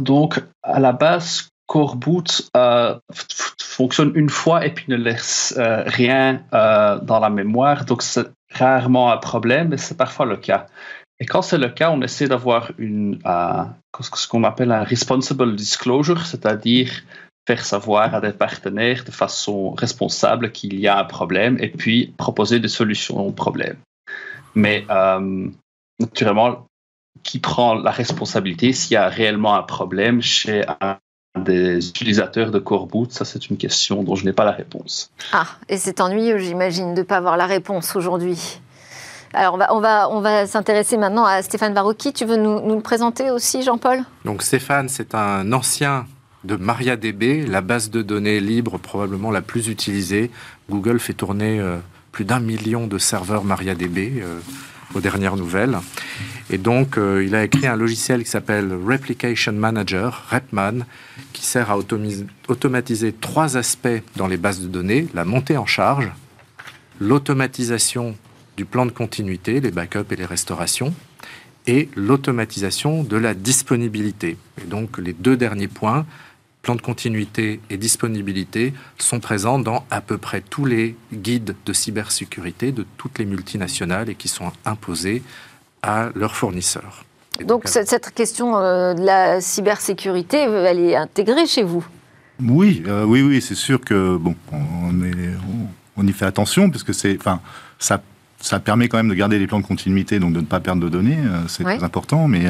Donc, 0.00 0.40
à 0.62 0.80
la 0.80 0.92
base, 0.92 1.48
Coreboot 1.66 2.50
fonctionne 3.76 4.12
une 4.14 4.30
fois 4.30 4.64
et 4.64 4.70
puis 4.70 4.86
ne 4.88 4.96
laisse 4.96 5.54
euh, 5.58 5.82
rien 5.86 6.40
euh, 6.54 6.98
dans 7.00 7.20
la 7.20 7.28
mémoire. 7.28 7.84
Donc, 7.84 8.02
c'est 8.02 8.26
rarement 8.50 9.12
un 9.12 9.18
problème, 9.18 9.68
mais 9.68 9.76
c'est 9.76 9.96
parfois 9.96 10.24
le 10.24 10.38
cas. 10.38 10.66
Et 11.18 11.26
quand 11.26 11.42
c'est 11.42 11.58
le 11.58 11.68
cas, 11.68 11.90
on 11.90 12.02
essaie 12.02 12.28
d'avoir 12.28 12.72
une, 12.78 13.18
euh, 13.24 13.64
ce 14.00 14.28
qu'on 14.28 14.44
appelle 14.44 14.70
un 14.70 14.82
responsible 14.82 15.56
disclosure, 15.56 16.26
c'est-à-dire 16.26 16.90
faire 17.46 17.64
savoir 17.64 18.14
à 18.14 18.20
des 18.20 18.32
partenaires 18.32 19.04
de 19.04 19.10
façon 19.10 19.70
responsable 19.70 20.52
qu'il 20.52 20.78
y 20.80 20.88
a 20.88 20.98
un 20.98 21.04
problème 21.04 21.56
et 21.60 21.68
puis 21.68 22.12
proposer 22.18 22.58
des 22.60 22.68
solutions 22.68 23.18
au 23.26 23.30
problème. 23.30 23.76
Mais 24.54 24.84
naturellement, 26.00 26.66
qui 27.22 27.38
prend 27.38 27.74
la 27.74 27.90
responsabilité 27.90 28.72
s'il 28.72 28.92
y 28.92 28.96
a 28.96 29.08
réellement 29.08 29.54
un 29.54 29.62
problème 29.62 30.20
chez 30.20 30.64
un 30.80 30.98
des 31.38 31.88
utilisateurs 31.88 32.50
de 32.50 32.58
Coreboot? 32.58 33.12
Ça, 33.12 33.24
c'est 33.24 33.48
une 33.50 33.56
question 33.56 34.02
dont 34.02 34.14
je 34.14 34.24
n'ai 34.24 34.32
pas 34.32 34.44
la 34.44 34.52
réponse. 34.52 35.12
Ah, 35.32 35.46
et 35.68 35.76
c'est 35.76 36.00
ennuyeux, 36.00 36.38
j'imagine, 36.38 36.94
de 36.94 37.00
ne 37.00 37.06
pas 37.06 37.18
avoir 37.18 37.36
la 37.36 37.46
réponse 37.46 37.94
aujourd'hui. 37.94 38.60
Alors, 39.32 39.54
on 39.54 39.58
va, 39.58 39.74
on 39.74 39.80
va, 39.80 40.08
on 40.10 40.20
va 40.20 40.46
s'intéresser 40.46 40.96
maintenant 40.96 41.24
à 41.24 41.42
Stéphane 41.42 41.74
Varocchi. 41.74 42.12
Tu 42.12 42.24
veux 42.24 42.36
nous, 42.36 42.60
nous 42.60 42.76
le 42.76 42.82
présenter 42.82 43.30
aussi, 43.30 43.62
Jean-Paul? 43.62 44.02
Donc, 44.24 44.42
Stéphane, 44.42 44.88
c'est 44.88 45.14
un 45.14 45.52
ancien 45.52 46.06
de 46.44 46.56
MariaDB, 46.56 47.46
la 47.46 47.60
base 47.60 47.90
de 47.90 48.02
données 48.02 48.40
libre 48.40 48.78
probablement 48.78 49.30
la 49.30 49.42
plus 49.42 49.68
utilisée. 49.68 50.30
Google 50.70 51.00
fait 51.00 51.12
tourner 51.12 51.58
euh, 51.58 51.78
plus 52.12 52.24
d'un 52.24 52.40
million 52.40 52.86
de 52.86 52.98
serveurs 52.98 53.44
MariaDB. 53.44 54.22
Euh, 54.22 54.38
aux 54.94 55.00
dernières 55.00 55.36
nouvelles. 55.36 55.78
Et 56.50 56.58
donc, 56.58 56.96
euh, 56.96 57.24
il 57.24 57.34
a 57.34 57.44
écrit 57.44 57.66
un 57.66 57.76
logiciel 57.76 58.22
qui 58.22 58.30
s'appelle 58.30 58.72
Replication 58.72 59.52
Manager, 59.52 60.24
Repman, 60.30 60.84
qui 61.32 61.44
sert 61.44 61.70
à 61.70 61.78
automatiser 62.48 63.12
trois 63.12 63.56
aspects 63.56 64.02
dans 64.16 64.26
les 64.26 64.36
bases 64.36 64.60
de 64.60 64.68
données 64.68 65.08
la 65.14 65.24
montée 65.24 65.56
en 65.56 65.66
charge, 65.66 66.10
l'automatisation 67.00 68.16
du 68.56 68.64
plan 68.64 68.86
de 68.86 68.90
continuité, 68.90 69.60
les 69.60 69.70
backups 69.70 70.10
et 70.10 70.16
les 70.16 70.24
restaurations, 70.24 70.94
et 71.66 71.88
l'automatisation 71.96 73.02
de 73.02 73.16
la 73.16 73.34
disponibilité. 73.34 74.36
Et 74.62 74.66
donc, 74.66 74.98
les 74.98 75.12
deux 75.12 75.36
derniers 75.36 75.68
points 75.68 76.06
plan 76.66 76.74
de 76.74 76.82
continuité 76.82 77.60
et 77.70 77.76
disponibilité 77.76 78.74
sont 78.98 79.20
présents 79.20 79.60
dans 79.60 79.84
à 79.88 80.00
peu 80.00 80.18
près 80.18 80.40
tous 80.40 80.64
les 80.64 80.96
guides 81.12 81.54
de 81.64 81.72
cybersécurité 81.72 82.72
de 82.72 82.84
toutes 82.96 83.20
les 83.20 83.24
multinationales 83.24 84.10
et 84.10 84.16
qui 84.16 84.26
sont 84.26 84.50
imposés 84.64 85.22
à 85.84 86.08
leurs 86.16 86.34
fournisseurs. 86.34 87.04
donc, 87.44 87.68
cette, 87.68 88.10
question 88.12 88.58
euh, 88.58 88.94
de 88.94 89.04
la 89.04 89.40
cybersécurité, 89.40 90.38
elle 90.38 90.80
est 90.80 90.96
intégrée 90.96 91.46
chez 91.46 91.62
vous? 91.62 91.86
Oui, 92.42 92.82
euh, 92.88 93.04
oui, 93.04 93.22
oui, 93.22 93.40
c'est 93.40 93.54
sûr 93.54 93.80
que 93.80 94.16
bon, 94.16 94.34
on, 94.50 95.04
est, 95.04 95.36
on, 95.96 96.04
y 96.04 96.12
fait 96.12 96.26
attention 96.26 96.68
parce 96.68 96.82
que 96.82 96.92
c'est, 96.92 97.16
enfin, 97.16 97.40
ça 97.78 98.02
ça 98.40 98.60
permet 98.60 98.88
quand 98.88 98.98
même 98.98 99.08
de 99.08 99.14
garder 99.14 99.38
les 99.38 99.46
plans 99.46 99.60
de 99.60 99.66
continuité, 99.66 100.18
donc 100.18 100.32
de 100.32 100.40
ne 100.40 100.46
pas 100.46 100.60
perdre 100.60 100.82
de 100.82 100.88
données, 100.88 101.18
euh, 101.18 101.42
c'est 101.48 101.64
très 101.64 101.82
important, 101.82 102.28
mais 102.28 102.46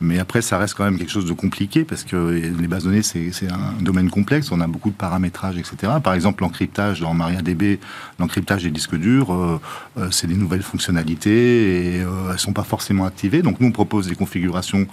mais 0.00 0.18
après, 0.18 0.42
ça 0.42 0.58
reste 0.58 0.74
quand 0.74 0.84
même 0.84 0.98
quelque 0.98 1.10
chose 1.10 1.24
de 1.24 1.32
compliqué 1.32 1.84
parce 1.84 2.04
que 2.04 2.16
les 2.16 2.66
bases 2.66 2.84
de 2.84 2.90
données, 2.90 3.02
c'est 3.02 3.50
un 3.50 3.80
domaine 3.80 4.10
complexe. 4.10 4.50
On 4.50 4.60
a 4.60 4.66
beaucoup 4.66 4.90
de 4.90 4.94
paramétrages, 4.94 5.56
etc. 5.56 5.94
Par 6.02 6.14
exemple, 6.14 6.42
l'encryptage 6.42 7.00
dans 7.00 7.14
MariaDB, 7.14 7.78
l'encryptage 8.18 8.64
des 8.64 8.70
disques 8.70 8.96
durs, 8.96 9.32
euh, 9.32 9.60
euh, 9.98 10.08
c'est 10.10 10.26
des 10.26 10.34
nouvelles 10.34 10.62
fonctionnalités 10.62 11.96
et 11.96 12.02
euh, 12.02 12.32
elles 12.32 12.38
sont 12.38 12.52
pas 12.52 12.64
forcément 12.64 13.06
activées. 13.06 13.42
Donc, 13.42 13.60
nous, 13.60 13.68
on 13.68 13.72
propose 13.72 14.08
des 14.08 14.16
configurations 14.16 14.86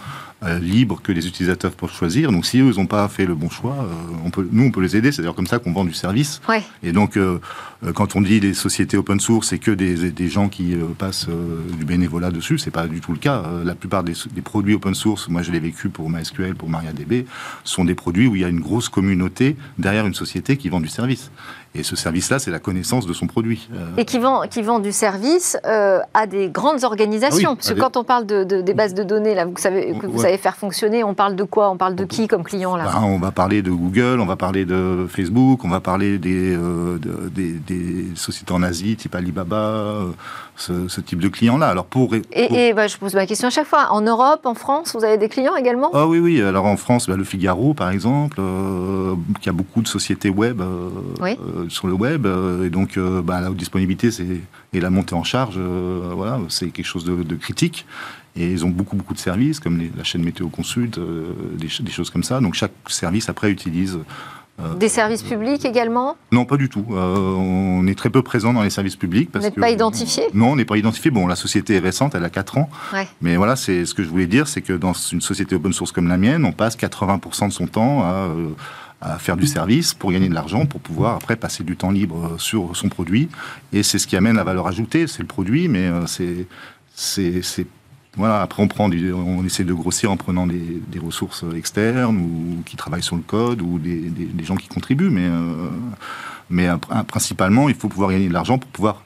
libres 0.60 1.02
que 1.02 1.12
les 1.12 1.28
utilisateurs 1.28 1.72
peuvent 1.72 1.94
choisir. 1.94 2.32
Donc, 2.32 2.46
si 2.46 2.60
eux, 2.60 2.74
n'ont 2.76 2.88
pas 2.88 3.08
fait 3.08 3.26
le 3.26 3.36
bon 3.36 3.50
choix, 3.50 3.88
on 4.26 4.30
peut, 4.32 4.48
nous, 4.52 4.64
on 4.64 4.72
peut 4.72 4.82
les 4.82 4.96
aider. 4.96 5.12
C'est 5.12 5.22
d'ailleurs 5.22 5.36
comme 5.36 5.48
ça 5.48 5.60
qu'on 5.60 5.72
vend 5.72 5.86
du 5.86 5.94
service. 5.94 6.42
Et 6.84 6.92
donc, 6.92 7.18
quand 7.94 8.16
on 8.16 8.22
dit 8.22 8.40
les 8.40 8.54
sociétés 8.54 8.98
open 8.98 9.20
source, 9.20 9.50
c'est 9.50 9.60
que 9.60 9.72
des, 9.72 10.12
des, 10.12 10.30
gens 10.30 10.50
qui 10.50 10.76
passent 10.98 11.28
du 11.78 11.86
bénévolat 11.86 12.32
dessus. 12.32 12.58
C'est 12.58 12.72
pas 12.72 12.88
du 12.88 13.02
tout 13.02 13.12
le 13.12 13.20
cas. 13.20 13.44
la 13.64 13.76
plupart 13.76 14.04
des, 14.04 14.14
des, 14.34 14.42
produits 14.42 14.74
open 14.74 14.96
source, 14.96 15.30
moi 15.30 15.42
je 15.44 15.52
l'ai 15.52 15.60
vécu 15.60 15.90
pour 15.90 16.10
MySQL, 16.10 16.56
pour 16.56 16.70
MariaDB, 16.70 17.26
sont 17.64 17.86
des 17.86 17.96
produits 17.96 18.28
où 18.28 18.36
il 18.36 18.42
y 18.42 18.46
a 18.46 18.50
une 18.50 18.62
grosse 18.62 18.90
communauté 18.90 19.56
derrière 19.78 20.08
une 20.08 20.14
société 20.14 20.58
qui 20.58 20.70
vend 20.70 20.80
du 20.80 20.88
service. 20.88 21.32
Et 21.74 21.84
ce 21.84 21.96
service-là, 21.96 22.38
c'est 22.38 22.52
la 22.52 22.60
connaissance 22.60 23.08
de 23.08 23.14
son 23.14 23.28
produit. 23.28 23.70
Euh, 23.74 23.96
Et 23.96 24.04
qui 24.04 24.20
vend, 24.20 24.42
qui 24.50 24.62
vend 24.62 24.80
du 24.80 24.92
service 24.92 25.58
euh, 25.66 26.00
à 26.14 26.28
des 26.28 26.50
grandes 26.50 26.84
organisations. 26.84 27.56
Parce 27.56 27.74
que 27.74 27.80
quand 27.80 27.96
on 27.96 28.04
parle 28.04 28.26
de, 28.26 28.44
des 28.44 28.74
bases 28.74 28.94
de 28.94 29.04
données 29.04 29.36
là, 29.36 29.46
vous 29.46 29.58
savez, 29.58 29.94
que 29.98 30.06
vous 30.06 30.20
savez 30.20 30.38
faire 30.38 30.58
fonctionner, 30.58 31.04
on 31.06 31.14
parle 31.14 31.38
de 31.38 31.44
quoi? 31.44 31.70
On 31.70 31.78
parle 31.78 31.96
de 31.96 32.04
qui 32.04 32.28
comme 32.28 32.44
client 32.44 32.76
là? 32.76 32.92
Ben, 32.92 33.02
On 33.04 33.20
va 33.20 33.32
parler 33.32 33.62
de 33.62 33.72
Google, 33.72 34.20
on 34.20 34.26
va 34.26 34.36
parler 34.36 34.66
de 34.66 35.08
Facebook, 35.10 35.64
on 35.64 35.70
va 35.70 35.80
parler 35.80 36.18
des, 36.18 36.54
euh, 36.56 37.00
des, 37.34 37.54
des, 37.54 38.08
sociétés 38.16 38.52
en 38.52 38.64
Asie, 38.64 38.98
type 38.98 39.16
Alibaba, 39.16 40.00
ce, 40.62 41.02
type 41.02 41.20
de 41.20 41.28
clients-là. 41.28 41.68
Alors 41.68 41.86
pour, 41.86 42.14
Et, 42.34 42.74
bah, 42.74 42.88
je 42.88 42.98
pose 42.98 43.14
ma 43.16 43.26
question 43.26 43.48
à 43.48 43.52
chaque 43.52 43.68
fois. 43.68 43.88
En 43.92 44.02
Europe, 44.02 44.46
en 44.46 44.54
France, 44.54 44.96
vous 44.96 45.04
avez 45.04 45.18
des 45.18 45.30
clients 45.30 45.56
également? 45.56 45.90
Ah 45.94 46.08
oui, 46.08 46.20
oui. 46.20 46.42
Alors 46.42 46.66
en 46.66 46.78
France, 46.78 47.08
bah, 47.08 47.18
le 47.18 47.24
Figaro, 47.24 47.74
par 47.74 47.90
exemple, 47.90 48.40
qui 49.42 49.50
a 49.50 49.54
beaucoup 49.54 49.82
de 49.82 49.88
sociétés 49.88 50.30
web. 50.30 50.62
Oui 51.22 51.38
euh, 51.62 51.70
sur 51.70 51.88
le 51.88 51.94
web. 51.94 52.26
Euh, 52.26 52.66
et 52.66 52.70
donc, 52.70 52.98
euh, 52.98 53.22
bah, 53.22 53.42
la 53.42 53.52
haute 53.52 53.58
disponibilité 53.58 54.10
et 54.74 54.80
la 54.80 54.90
montée 54.90 55.16
en 55.16 55.24
charge, 55.24 55.58
voilà, 55.58 56.40
c'est 56.50 56.70
quelque 56.70 56.86
chose 56.86 57.06
de, 57.06 57.36
critique. 57.36 57.86
Et 58.36 58.50
ils 58.50 58.66
ont 58.66 58.70
beaucoup, 58.70 58.96
beaucoup 58.96 59.14
de 59.14 59.20
services, 59.20 59.60
comme 59.60 59.82
la 59.98 60.04
chaîne 60.04 60.24
Météo 60.24 60.48
Consult, 60.48 61.00
des, 61.58 61.92
choses 61.92 62.10
comme 62.10 62.24
ça. 62.24 62.40
Donc, 62.40 62.54
chaque 62.54 62.72
service, 62.88 63.30
après, 63.30 63.52
utilise... 63.52 64.00
des 64.78 64.90
services 64.90 65.24
publics 65.24 65.66
également 65.66 66.16
Non, 66.32 66.46
pas 66.46 66.58
du 66.58 66.70
tout. 66.70 66.86
on 66.90 67.86
est 67.88 67.98
très 67.98 68.10
peu 68.10 68.22
présent 68.22 68.54
dans 68.54 68.64
les 68.64 68.70
services 68.70 68.96
publics. 68.96 69.30
Vous 69.34 69.40
n'êtes 69.42 69.56
pas 69.56 69.70
identifié? 69.70 70.24
Non, 70.34 70.52
on 70.52 70.56
n'est 70.56 70.66
pas 70.66 70.78
identifié. 70.78 71.12
Bon, 71.12 71.28
la 71.28 71.36
société 71.36 71.76
est 71.76 71.80
récente, 71.80 72.16
elle 72.16 72.26
a 72.26 72.30
4 72.30 72.58
ans. 72.58 72.70
Mais 73.22 73.36
voilà, 73.38 73.56
c'est 73.56 73.86
ce 73.86 73.94
que 73.94 74.04
je 74.04 74.10
voulais 74.10 74.28
dire, 74.28 74.48
c'est 74.48 74.62
que 74.62 74.74
dans 74.74 74.94
une 74.94 75.22
société 75.22 75.56
open 75.56 75.74
source 75.74 75.92
comme 75.92 76.08
la 76.08 76.18
mienne, 76.18 76.46
on 76.46 76.52
passe 76.52 76.78
80% 76.78 77.48
de 77.48 77.54
son 77.54 77.68
temps 77.68 78.04
à 78.04 78.30
à 79.02 79.18
faire 79.18 79.36
du 79.36 79.48
service 79.48 79.94
pour 79.96 80.12
gagner 80.12 80.30
de 80.30 80.34
l'argent, 80.34 80.66
pour 80.68 80.80
pouvoir 80.80 81.16
après 81.16 81.36
passer 81.36 81.64
du 81.64 81.76
temps 81.76 81.90
libre 81.92 82.36
sur 82.38 82.76
son 82.76 82.88
produit. 82.88 83.30
Et 83.74 83.82
c'est 83.84 83.98
ce 83.98 84.06
qui 84.06 84.16
amène 84.16 84.36
la 84.36 84.44
valeur 84.44 84.68
ajoutée, 84.68 85.08
c'est 85.08 85.24
le 85.24 85.28
produit, 85.28 85.68
mais 85.68 85.88
euh, 85.88 86.06
c'est 86.06 86.46
c'est 86.94 87.42
voilà, 88.18 88.42
après 88.42 88.62
on 88.62 88.68
prend 88.68 88.90
on 88.90 89.46
essaie 89.46 89.64
de 89.64 89.74
grossir 89.74 90.12
en 90.12 90.18
prenant 90.18 90.46
des, 90.46 90.82
des, 90.88 91.00
ressources 91.00 91.46
externes 91.56 92.18
ou 92.18 92.62
qui 92.66 92.76
travaillent 92.76 93.04
sur 93.04 93.16
le 93.16 93.22
code 93.22 93.62
ou 93.62 93.80
des, 93.80 94.00
des, 94.00 94.44
gens 94.44 94.58
qui 94.58 94.68
contribuent, 94.68 95.10
mais 95.10 95.28
euh, 95.28 95.70
mais 96.50 96.68
euh, 96.68 96.78
principalement 97.08 97.70
il 97.70 97.76
faut 97.76 97.88
pouvoir 97.88 98.12
gagner 98.12 98.28
de 98.28 98.34
l'argent 98.34 98.58
pour 98.58 98.70
pouvoir 98.70 99.04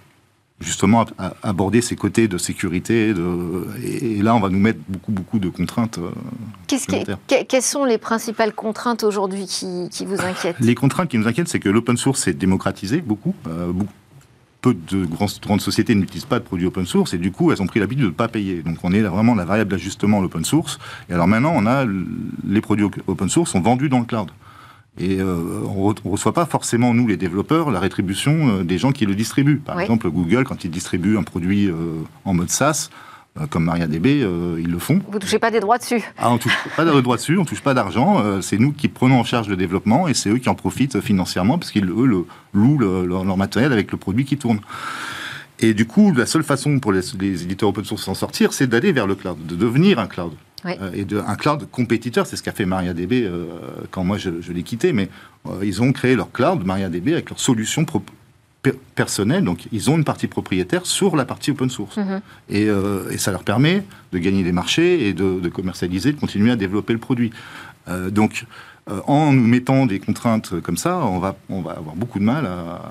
justement 0.60 1.06
aborder 1.44 1.82
ces 1.82 1.96
côtés 1.96 2.28
de 2.28 2.38
sécurité. 2.38 3.13
De, 3.13 3.68
et, 3.84 4.22
là, 4.22 4.36
on 4.36 4.39
va 4.39 4.50
nous 4.50 4.60
mettre 4.60 4.80
beaucoup, 4.88 5.12
beaucoup 5.12 5.39
de 5.39 5.50
contraintes. 5.50 6.00
Euh, 6.00 7.15
quelles 7.28 7.62
sont 7.62 7.84
les 7.84 7.98
principales 7.98 8.54
contraintes 8.54 9.04
aujourd'hui 9.04 9.46
qui, 9.46 9.89
qui, 9.91 10.06
vous 10.06 10.22
inquiètent? 10.22 10.60
Les 10.60 10.76
contraintes 10.76 11.10
qui 11.10 11.18
nous 11.18 11.28
inquiètent, 11.28 11.50
c'est 11.50 11.60
que 11.60 11.70
l'open 11.70 11.98
source 11.98 12.22
s'est 12.22 12.34
démocratisé 12.34 13.02
beaucoup. 13.02 13.36
Euh, 13.48 13.74
peu 14.65 14.73
de 14.73 15.06
grandes 15.06 15.62
sociétés 15.62 15.93
n'utilisent 15.93 16.25
pas 16.25 16.39
de 16.39 16.43
produits 16.43 16.65
open 16.65 16.86
source 16.86 17.13
et 17.13 17.19
du 17.19 17.32
coup 17.32 17.51
elles 17.51 17.62
ont 17.62 17.67
pris 17.67 17.80
l'habitude 17.80 18.06
de 18.06 18.10
ne 18.10 18.13
pas 18.13 18.28
payer. 18.28 18.63
Donc 18.63 18.78
on 18.84 18.91
est 18.93 19.01
là 19.01 19.10
vraiment 19.10 19.36
la 19.36 19.45
variable 19.45 19.69
d'ajustement 19.69 20.21
l'open 20.21 20.43
source. 20.43 20.80
Et 21.10 21.13
alors 21.13 21.28
maintenant 21.28 21.54
on 21.56 21.67
a 21.67 21.86
les 22.47 22.62
produits 22.62 22.88
open 23.06 23.30
source 23.30 23.51
sont 23.51 23.62
vendus 23.62 23.89
dans 23.89 23.99
le 23.99 24.06
cloud. 24.06 24.32
Et 24.97 25.19
euh, 25.19 25.62
on 25.65 25.89
ne 25.89 26.10
reçoit 26.10 26.34
pas 26.34 26.45
forcément, 26.45 26.93
nous 26.93 27.06
les 27.06 27.17
développeurs, 27.17 27.69
la 27.69 27.80
rétribution 27.80 28.47
euh, 28.47 28.63
des 28.63 28.78
gens 28.78 28.91
qui 28.91 29.06
le 29.06 29.13
distribuent. 29.13 29.58
Par 29.58 29.80
exemple, 29.82 30.10
Google, 30.10 30.45
quand 30.45 30.63
il 30.63 30.71
distribue 30.71 31.17
un 31.17 31.23
produit 31.23 31.67
euh, 31.67 31.73
en 32.23 32.34
mode 32.34 32.49
SaaS, 32.49 32.89
comme 33.50 33.65
MariaDB, 33.65 34.26
ils 34.60 34.71
le 34.71 34.80
font. 34.80 35.02
Vous 35.08 35.15
ne 35.15 35.19
touchez 35.19 35.39
pas 35.39 35.52
des 35.52 35.60
droits 35.60 35.78
dessus 35.78 36.02
ah, 36.17 36.30
On 36.30 36.36
ne 36.36 36.39
touche 36.39 36.58
pas 36.76 36.86
de 36.86 37.02
droits 37.02 37.17
dessus, 37.17 37.38
on 37.38 37.41
ne 37.41 37.45
touche 37.45 37.62
pas 37.62 37.74
d'argent. 37.74 38.41
c'est 38.41 38.58
nous 38.58 38.71
qui 38.71 38.88
prenons 38.88 39.19
en 39.19 39.24
charge 39.24 39.50
le 39.50 39.58
développement 39.58 40.08
et 40.08 40.13
c'est 40.13 40.30
eux 40.30 40.38
qui 40.38 40.48
en 40.48 40.56
profitent 40.56 41.02
financièrement 41.02 41.58
parce 41.58 41.71
qu'ils, 41.71 41.89
eux, 41.89 42.06
le, 42.06 42.26
louent 42.54 42.78
leur 42.78 43.38
matériel 43.38 43.74
avec 43.74 43.91
le 43.91 43.98
produit 43.98 44.26
qui 44.26 44.38
tourne. 44.38 44.60
Et 45.60 45.74
du 45.74 45.86
coup, 45.86 46.13
la 46.13 46.26
seule 46.26 46.43
façon 46.43 46.80
pour 46.80 46.91
les, 46.91 47.02
les 47.19 47.43
éditeurs 47.43 47.69
open 47.69 47.84
source 47.84 48.04
s'en 48.04 48.13
sortir, 48.13 48.54
c'est 48.54 48.67
d'aller 48.67 48.91
vers 48.91 49.08
le 49.08 49.15
cloud, 49.15 49.38
de 49.45 49.56
devenir 49.56 50.00
un 50.00 50.08
cloud. 50.08 50.32
Euh, 50.65 50.91
et 50.93 51.06
de, 51.06 51.19
un 51.19 51.36
cloud 51.36 51.69
compétiteur. 51.69 52.26
C'est 52.26 52.38
ce 52.38 52.43
qu'a 52.43 52.52
fait 52.52 52.65
MariaDB 52.65 53.24
euh, 53.24 53.45
quand 53.91 54.04
moi 54.04 54.17
je, 54.17 54.30
l'ai 54.30 54.63
quitté, 54.63 54.93
mais 54.93 55.10
euh, 55.48 55.60
ils 55.63 55.82
ont 55.82 55.91
créé 55.91 56.15
leur 56.15 56.32
cloud 56.32 56.65
MariaDB 56.65 57.13
avec 57.13 57.30
leur 57.30 57.39
solution 57.39 57.86
personnelle. 58.95 59.43
Donc 59.43 59.67
ils 59.71 59.89
ont 59.89 59.95
une 59.95 60.04
partie 60.04 60.28
propriétaire 60.28 60.86
sur 60.86 61.15
la 61.15 61.25
partie 61.25 61.51
open 61.51 61.69
source. 61.69 61.97
Mhm. 61.97 62.21
Et, 62.49 62.67
et, 63.12 63.17
ça 63.17 63.32
leur 63.32 63.43
permet 63.43 63.84
de 64.12 64.17
gagner 64.17 64.43
des 64.43 64.51
marchés 64.51 65.08
et 65.08 65.13
de, 65.13 65.39
de 65.39 65.49
commercialiser, 65.49 66.12
de 66.12 66.19
continuer 66.19 66.51
à 66.51 66.56
développer 66.56 66.93
le 66.93 66.99
produit. 66.99 67.32
donc 68.10 68.45
euh, 68.88 69.01
en 69.08 69.32
nous 69.32 69.47
mettant 69.47 69.88
des 69.88 69.99
contraintes 69.99 70.62
comme 70.62 70.78
ça, 70.78 70.99
on 70.99 71.17
va, 71.17 71.36
on 71.49 71.62
va 71.62 71.71
avoir 71.71 71.95
beaucoup 71.95 72.19
de 72.19 72.23
mal 72.23 72.45
à... 72.45 72.82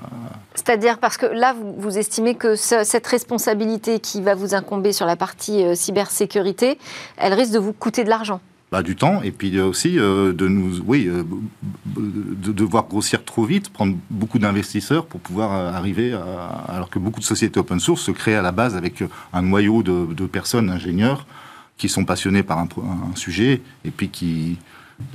C'est-à-dire 0.53 0.97
parce 0.97 1.15
que 1.15 1.25
là, 1.25 1.55
vous, 1.77 1.97
estimez 1.97 2.35
que 2.35 2.55
cette 2.55 3.07
responsabilité 3.07 3.99
qui 4.01 4.21
va 4.21 4.35
vous 4.35 4.53
incomber 4.55 4.91
sur 4.91 5.05
la 5.05 5.15
partie 5.15 5.63
euh, 5.63 5.73
cybersécurité, 5.73 6.79
elle 7.15 7.33
risque 7.33 7.53
de 7.53 7.59
vous 7.59 7.71
coûter 7.71 8.03
de 8.03 8.09
l'argent 8.09 8.41
bah, 8.75 8.83
du 8.83 8.97
temps 8.97 9.21
et 9.21 9.31
puis 9.31 9.57
aussi 9.61 9.97
euh, 9.97 10.33
de 10.33 10.49
nous 10.49 10.81
oui 10.85 11.09
de 11.95 12.51
devoir 12.51 12.87
grossir 12.87 13.23
trop 13.23 13.45
vite 13.45 13.69
prendre 13.69 13.95
beaucoup 14.09 14.37
d'investisseurs 14.37 15.05
pour 15.05 15.21
pouvoir 15.21 15.53
arriver 15.53 16.11
à, 16.11 16.47
alors 16.67 16.89
que 16.89 16.99
beaucoup 16.99 17.21
de 17.21 17.25
sociétés 17.25 17.57
open 17.57 17.79
source 17.79 18.01
se 18.01 18.11
créent 18.11 18.35
à 18.35 18.41
la 18.41 18.51
base 18.51 18.75
avec 18.75 19.01
un 19.31 19.41
noyau 19.43 19.81
de, 19.81 20.25
personnes 20.25 20.69
ingénieurs 20.69 21.25
qui 21.77 21.87
sont 21.87 22.03
passionnés 22.03 22.43
par 22.43 22.59
un, 22.59 22.67
un 23.13 23.15
sujet 23.15 23.61
et 23.85 23.91
puis 23.91 24.09
qui 24.09 24.57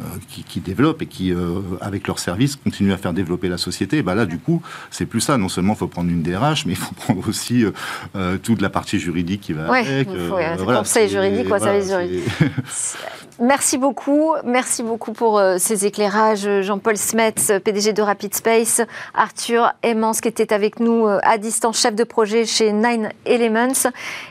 euh, 0.00 0.04
qui, 0.28 0.60
développent 0.60 1.00
et 1.00 1.06
qui, 1.06 1.32
euh, 1.32 1.60
avec 1.80 2.06
leurs 2.06 2.18
services, 2.18 2.56
continuent 2.56 2.92
à 2.92 2.98
faire 2.98 3.14
développer 3.14 3.48
la 3.48 3.56
société. 3.56 4.02
Bah 4.02 4.14
là, 4.14 4.26
du 4.26 4.38
coup, 4.38 4.60
c'est 4.90 5.06
plus 5.06 5.22
ça. 5.22 5.38
Non 5.38 5.48
seulement 5.48 5.72
il 5.72 5.78
faut 5.78 5.86
prendre 5.86 6.10
une 6.10 6.22
DRH, 6.22 6.66
mais 6.66 6.74
il 6.74 6.76
faut 6.76 6.94
prendre 6.96 7.26
aussi 7.26 7.64
euh, 8.14 8.36
toute 8.36 8.60
la 8.60 8.68
partie 8.68 8.98
juridique 8.98 9.40
qui 9.40 9.54
va 9.54 9.72
avec. 9.72 10.06
Il 10.12 10.28
faut, 10.28 10.66
conseil 10.66 11.08
juridique, 11.08 11.48
quoi, 11.48 11.60
ça 11.60 11.80
juridique. 11.80 12.24
Merci 13.40 13.78
beaucoup. 13.78 14.34
Merci 14.44 14.82
beaucoup 14.82 15.12
pour 15.12 15.40
ces 15.58 15.86
éclairages. 15.86 16.48
Jean-Paul 16.60 16.96
Smets, 16.96 17.60
PDG 17.64 17.92
de 17.92 18.02
Rapid 18.02 18.34
Space. 18.34 18.82
Arthur 19.14 19.72
Emmans, 19.84 20.12
qui 20.12 20.28
était 20.28 20.52
avec 20.52 20.78
nous 20.78 21.06
à 21.06 21.38
distance, 21.38 21.78
chef 21.78 21.94
de 21.94 22.04
projet 22.04 22.44
chez 22.44 22.72
Nine 22.72 23.10
Elements. 23.24 23.90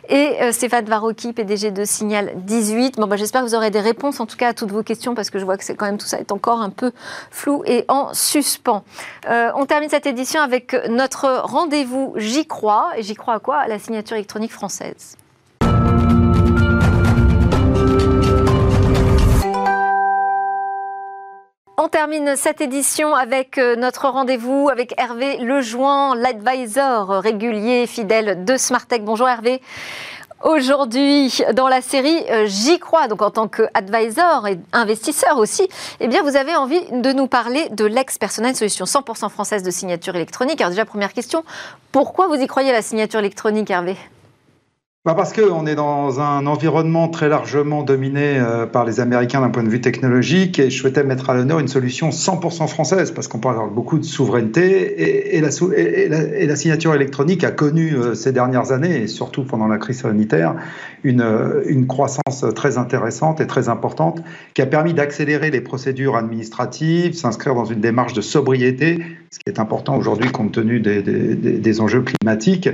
Et 0.09 0.51
Stéphane 0.51 0.85
Varocki, 0.85 1.33
PDG 1.33 1.71
de 1.71 1.85
Signal 1.85 2.33
18. 2.35 2.97
Bon, 2.97 3.07
bah, 3.07 3.15
J'espère 3.15 3.41
que 3.41 3.47
vous 3.47 3.55
aurez 3.55 3.71
des 3.71 3.79
réponses, 3.79 4.19
en 4.19 4.25
tout 4.25 4.37
cas, 4.37 4.49
à 4.49 4.53
toutes 4.53 4.71
vos 4.71 4.83
questions, 4.83 5.15
parce 5.15 5.29
que 5.29 5.39
je 5.39 5.45
vois 5.45 5.57
que 5.57 5.63
c'est 5.63 5.75
quand 5.75 5.87
même 5.87 5.97
tout 5.97 6.05
ça 6.05 6.19
est 6.19 6.31
encore 6.31 6.61
un 6.61 6.69
peu 6.69 6.91
flou 7.31 7.63
et 7.65 7.85
en 7.87 8.13
suspens. 8.13 8.83
Euh, 9.29 9.51
on 9.55 9.65
termine 9.65 9.89
cette 9.89 10.05
édition 10.05 10.41
avec 10.41 10.75
notre 10.89 11.41
rendez-vous 11.43 12.13
J'y 12.15 12.45
crois. 12.45 12.91
Et 12.97 13.03
j'y 13.03 13.15
crois 13.15 13.35
à 13.35 13.39
quoi? 13.39 13.57
À 13.57 13.67
la 13.67 13.79
signature 13.79 14.15
électronique 14.15 14.51
française. 14.51 15.15
On 21.89 21.97
termine 21.97 22.35
cette 22.35 22.61
édition 22.61 23.15
avec 23.15 23.57
euh, 23.57 23.75
notre 23.75 24.09
rendez-vous 24.09 24.69
avec 24.71 24.93
Hervé 24.99 25.37
Lejoin, 25.37 26.13
l'advisor 26.13 27.09
régulier 27.09 27.87
fidèle 27.87 28.45
de 28.45 28.57
Smartech. 28.57 29.03
Bonjour 29.03 29.27
Hervé. 29.27 29.59
Aujourd'hui, 30.43 31.41
dans 31.53 31.67
la 31.67 31.81
série 31.81 32.23
euh, 32.29 32.45
J'y 32.45 32.77
crois, 32.77 33.07
donc 33.07 33.23
en 33.23 33.31
tant 33.31 33.47
qu'advisor 33.47 34.47
et 34.47 34.59
investisseur 34.71 35.39
aussi, 35.39 35.67
eh 35.99 36.07
bien, 36.07 36.21
vous 36.21 36.35
avez 36.35 36.55
envie 36.55 36.85
de 36.91 37.11
nous 37.11 37.25
parler 37.25 37.67
de 37.69 37.85
l'ex-personnel 37.85 38.55
solution 38.55 38.85
100% 38.85 39.27
française 39.29 39.63
de 39.63 39.71
signature 39.71 40.15
électronique. 40.15 40.61
Alors 40.61 40.69
déjà, 40.69 40.85
première 40.85 41.11
question, 41.11 41.43
pourquoi 41.91 42.27
vous 42.27 42.35
y 42.35 42.45
croyez 42.45 42.71
la 42.71 42.83
signature 42.83 43.19
électronique, 43.19 43.71
Hervé? 43.71 43.97
Bah 45.09 45.15
Parce 45.15 45.33
qu'on 45.33 45.65
est 45.65 45.73
dans 45.73 46.19
un 46.19 46.45
environnement 46.45 47.07
très 47.07 47.29
largement 47.29 47.81
dominé 47.81 48.37
euh, 48.37 48.67
par 48.67 48.85
les 48.85 48.99
Américains 48.99 49.41
d'un 49.41 49.49
point 49.49 49.63
de 49.63 49.69
vue 49.69 49.81
technologique 49.81 50.59
et 50.59 50.69
je 50.69 50.79
souhaitais 50.79 51.03
mettre 51.03 51.31
à 51.31 51.33
l'honneur 51.33 51.57
une 51.57 51.67
solution 51.67 52.09
100% 52.09 52.67
française 52.67 53.09
parce 53.09 53.27
qu'on 53.27 53.39
parle 53.39 53.73
beaucoup 53.73 53.97
de 53.97 54.03
souveraineté 54.03 55.33
et, 55.35 55.41
la, 55.41 56.55
signature 56.55 56.93
électronique 56.93 57.43
a 57.43 57.49
connu 57.49 57.95
euh, 57.95 58.13
ces 58.13 58.31
dernières 58.31 58.71
années 58.71 58.97
et 58.97 59.07
surtout 59.07 59.43
pendant 59.43 59.67
la 59.67 59.79
crise 59.79 60.01
sanitaire 60.01 60.53
une, 61.03 61.21
euh, 61.21 61.63
une 61.65 61.87
croissance 61.87 62.45
très 62.53 62.77
intéressante 62.77 63.41
et 63.41 63.47
très 63.47 63.67
importante 63.67 64.21
qui 64.53 64.61
a 64.61 64.67
permis 64.67 64.93
d'accélérer 64.93 65.49
les 65.49 65.61
procédures 65.61 66.17
administratives, 66.17 67.15
s'inscrire 67.15 67.55
dans 67.55 67.65
une 67.65 67.81
démarche 67.81 68.13
de 68.13 68.21
sobriété, 68.21 68.99
ce 69.31 69.39
qui 69.39 69.47
est 69.47 69.59
important 69.59 69.97
aujourd'hui 69.97 70.31
compte 70.31 70.51
tenu 70.51 70.79
des, 70.79 71.01
des, 71.01 71.35
des 71.35 71.81
enjeux 71.81 72.01
climatiques 72.01 72.69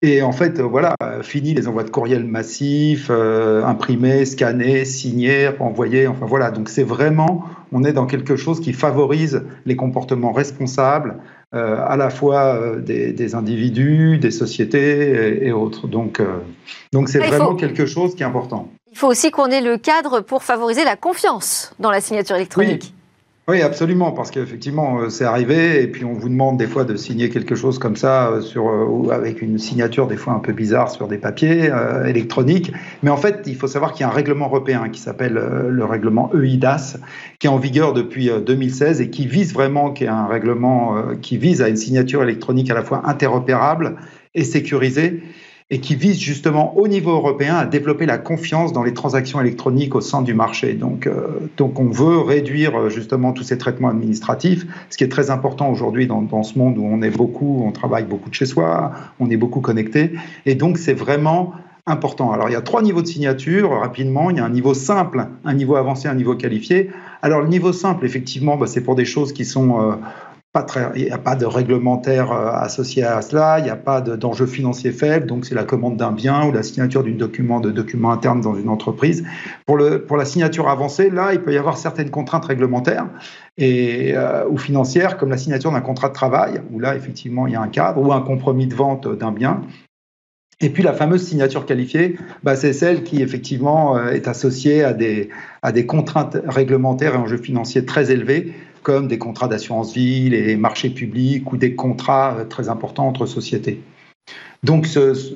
et 0.00 0.22
en 0.22 0.30
fait, 0.30 0.60
voilà, 0.60 0.94
fini 1.22 1.54
les 1.54 1.66
envois 1.66 1.82
de 1.82 1.90
courriel 1.90 2.22
massifs, 2.22 3.08
euh, 3.10 3.64
imprimés, 3.64 4.24
scannés, 4.26 4.84
signés, 4.84 5.50
envoyés. 5.58 6.06
Enfin 6.06 6.24
voilà, 6.24 6.52
donc 6.52 6.68
c'est 6.68 6.84
vraiment, 6.84 7.42
on 7.72 7.82
est 7.82 7.92
dans 7.92 8.06
quelque 8.06 8.36
chose 8.36 8.60
qui 8.60 8.72
favorise 8.72 9.42
les 9.66 9.74
comportements 9.74 10.32
responsables, 10.32 11.16
à 11.50 11.96
la 11.96 12.10
fois 12.10 12.76
des, 12.78 13.34
individus, 13.34 14.18
des 14.18 14.30
sociétés 14.30 15.46
et, 15.46 15.50
autres. 15.50 15.88
Donc, 15.88 16.20
donc 16.92 17.08
c'est 17.08 17.18
vraiment 17.18 17.56
quelque 17.56 17.86
chose 17.86 18.14
qui 18.14 18.22
est 18.22 18.26
important. 18.26 18.68
Il 18.92 18.98
faut 18.98 19.08
aussi 19.08 19.30
qu'on 19.30 19.46
ait 19.46 19.62
le 19.62 19.78
cadre 19.78 20.20
pour 20.20 20.42
favoriser 20.42 20.84
la 20.84 20.96
confiance 20.96 21.74
dans 21.78 21.90
la 21.90 22.02
signature 22.02 22.36
électronique. 22.36 22.92
Oui, 22.92 22.97
absolument, 23.56 24.12
parce 24.12 24.30
qu'effectivement, 24.30 25.00
euh, 25.00 25.08
c'est 25.08 25.24
arrivé, 25.24 25.82
et 25.82 25.86
puis 25.86 26.04
on 26.04 26.12
vous 26.12 26.28
demande 26.28 26.58
des 26.58 26.66
fois 26.66 26.84
de 26.84 26.96
signer 26.96 27.30
quelque 27.30 27.54
chose 27.54 27.78
comme 27.78 27.96
ça, 27.96 28.28
euh, 28.28 28.40
sur, 28.42 28.68
euh, 28.68 29.10
avec 29.10 29.40
une 29.40 29.58
signature 29.58 30.06
des 30.06 30.16
fois 30.18 30.34
un 30.34 30.38
peu 30.38 30.52
bizarre 30.52 30.90
sur 30.90 31.08
des 31.08 31.16
papiers 31.16 31.70
électroniques. 32.06 32.72
Mais 33.02 33.10
en 33.10 33.16
fait, 33.16 33.44
il 33.46 33.56
faut 33.56 33.66
savoir 33.66 33.92
qu'il 33.92 34.02
y 34.02 34.04
a 34.04 34.08
un 34.08 34.14
règlement 34.14 34.46
européen 34.46 34.90
qui 34.90 35.00
s'appelle 35.00 35.40
le 35.68 35.84
règlement 35.84 36.30
EIDAS, 36.34 36.98
qui 37.38 37.46
est 37.46 37.50
en 37.50 37.56
vigueur 37.56 37.94
depuis 37.94 38.30
2016 38.46 39.00
et 39.00 39.08
qui 39.08 39.26
vise 39.26 39.54
vraiment, 39.54 39.92
qui 39.92 40.04
est 40.04 40.08
un 40.08 40.26
règlement 40.26 40.96
qui 41.22 41.38
vise 41.38 41.62
à 41.62 41.68
une 41.68 41.76
signature 41.76 42.22
électronique 42.22 42.70
à 42.70 42.74
la 42.74 42.82
fois 42.82 43.02
interopérable 43.06 43.96
et 44.34 44.44
sécurisée 44.44 45.22
et 45.70 45.80
qui 45.80 45.96
vise 45.96 46.18
justement 46.18 46.78
au 46.78 46.88
niveau 46.88 47.10
européen 47.10 47.56
à 47.56 47.66
développer 47.66 48.06
la 48.06 48.16
confiance 48.16 48.72
dans 48.72 48.82
les 48.82 48.94
transactions 48.94 49.38
électroniques 49.40 49.94
au 49.94 50.00
sein 50.00 50.22
du 50.22 50.32
marché. 50.32 50.72
Donc, 50.72 51.06
euh, 51.06 51.50
donc 51.58 51.78
on 51.78 51.90
veut 51.90 52.18
réduire 52.18 52.74
euh, 52.78 52.88
justement 52.88 53.32
tous 53.32 53.42
ces 53.42 53.58
traitements 53.58 53.88
administratifs, 53.88 54.66
ce 54.88 54.96
qui 54.96 55.04
est 55.04 55.10
très 55.10 55.30
important 55.30 55.70
aujourd'hui 55.70 56.06
dans, 56.06 56.22
dans, 56.22 56.42
ce 56.42 56.58
monde 56.58 56.78
où 56.78 56.86
on 56.86 57.02
est 57.02 57.10
beaucoup, 57.10 57.64
on 57.66 57.72
travaille 57.72 58.04
beaucoup 58.04 58.30
de 58.30 58.34
chez 58.34 58.46
soi, 58.46 58.92
on 59.20 59.28
est 59.30 59.36
beaucoup 59.36 59.60
connecté, 59.60 60.12
et 60.46 60.54
donc 60.54 60.78
c'est 60.78 60.94
vraiment 60.94 61.52
important. 61.84 62.32
Alors 62.32 62.48
il 62.48 62.52
y 62.52 62.56
a 62.56 62.62
trois 62.62 62.80
niveaux 62.80 63.02
de 63.02 63.06
signature, 63.06 63.70
rapidement, 63.70 64.30
il 64.30 64.38
y 64.38 64.40
a 64.40 64.44
un 64.46 64.50
niveau 64.50 64.72
simple, 64.72 65.26
un 65.44 65.54
niveau 65.54 65.76
avancé, 65.76 66.08
un 66.08 66.14
niveau 66.14 66.34
qualifié. 66.34 66.90
Alors 67.20 67.42
le 67.42 67.48
niveau 67.48 67.72
simple, 67.72 68.06
effectivement, 68.06 68.56
bah, 68.56 68.66
c'est 68.66 68.82
pour 68.82 68.94
des 68.94 69.04
choses 69.04 69.34
qui 69.34 69.44
sont... 69.44 69.82
Euh, 69.82 69.94
il 70.96 71.04
n'y 71.04 71.10
a 71.10 71.18
pas 71.18 71.36
de 71.36 71.44
réglementaire 71.44 72.32
euh, 72.32 72.50
associé 72.52 73.04
à 73.04 73.20
cela, 73.20 73.58
il 73.58 73.64
n'y 73.64 73.70
a 73.70 73.76
pas 73.76 74.00
d'enjeu 74.00 74.46
financier 74.46 74.92
faible, 74.92 75.26
donc 75.26 75.44
c'est 75.44 75.54
la 75.54 75.64
commande 75.64 75.98
d'un 75.98 76.10
bien 76.10 76.46
ou 76.46 76.52
la 76.52 76.62
signature 76.62 77.04
d'un 77.04 77.12
document 77.12 77.60
de 77.60 77.70
document 77.70 78.10
interne 78.10 78.40
dans 78.40 78.54
une 78.54 78.70
entreprise. 78.70 79.24
Pour, 79.66 79.76
le, 79.76 80.02
pour 80.02 80.16
la 80.16 80.24
signature 80.24 80.68
avancée, 80.68 81.10
là, 81.10 81.34
il 81.34 81.42
peut 81.42 81.52
y 81.52 81.58
avoir 81.58 81.76
certaines 81.76 82.10
contraintes 82.10 82.46
réglementaires 82.46 83.08
et, 83.58 84.14
euh, 84.16 84.48
ou 84.48 84.56
financières, 84.56 85.18
comme 85.18 85.28
la 85.28 85.36
signature 85.36 85.70
d'un 85.70 85.82
contrat 85.82 86.08
de 86.08 86.14
travail, 86.14 86.62
où 86.72 86.80
là, 86.80 86.96
effectivement, 86.96 87.46
il 87.46 87.52
y 87.52 87.56
a 87.56 87.60
un 87.60 87.68
cadre, 87.68 88.00
ou 88.00 88.12
un 88.12 88.22
compromis 88.22 88.66
de 88.66 88.74
vente 88.74 89.06
d'un 89.06 89.32
bien. 89.32 89.60
Et 90.60 90.70
puis 90.70 90.82
la 90.82 90.92
fameuse 90.92 91.22
signature 91.24 91.66
qualifiée, 91.66 92.16
bah, 92.42 92.56
c'est 92.56 92.72
celle 92.72 93.04
qui 93.04 93.22
effectivement 93.22 93.96
euh, 93.96 94.10
est 94.10 94.26
associée 94.26 94.82
à 94.82 94.92
des, 94.92 95.28
à 95.62 95.70
des 95.70 95.86
contraintes 95.86 96.36
réglementaires 96.46 97.14
et 97.14 97.18
enjeux 97.18 97.36
financiers 97.36 97.84
très 97.84 98.10
élevés, 98.10 98.54
comme 98.88 99.06
des 99.06 99.18
contrats 99.18 99.48
d'assurance 99.48 99.92
vie, 99.92 100.30
les 100.30 100.56
marchés 100.56 100.88
publics 100.88 101.52
ou 101.52 101.58
des 101.58 101.74
contrats 101.74 102.34
euh, 102.38 102.44
très 102.46 102.70
importants 102.70 103.06
entre 103.06 103.26
sociétés. 103.26 103.82
Donc, 104.62 104.88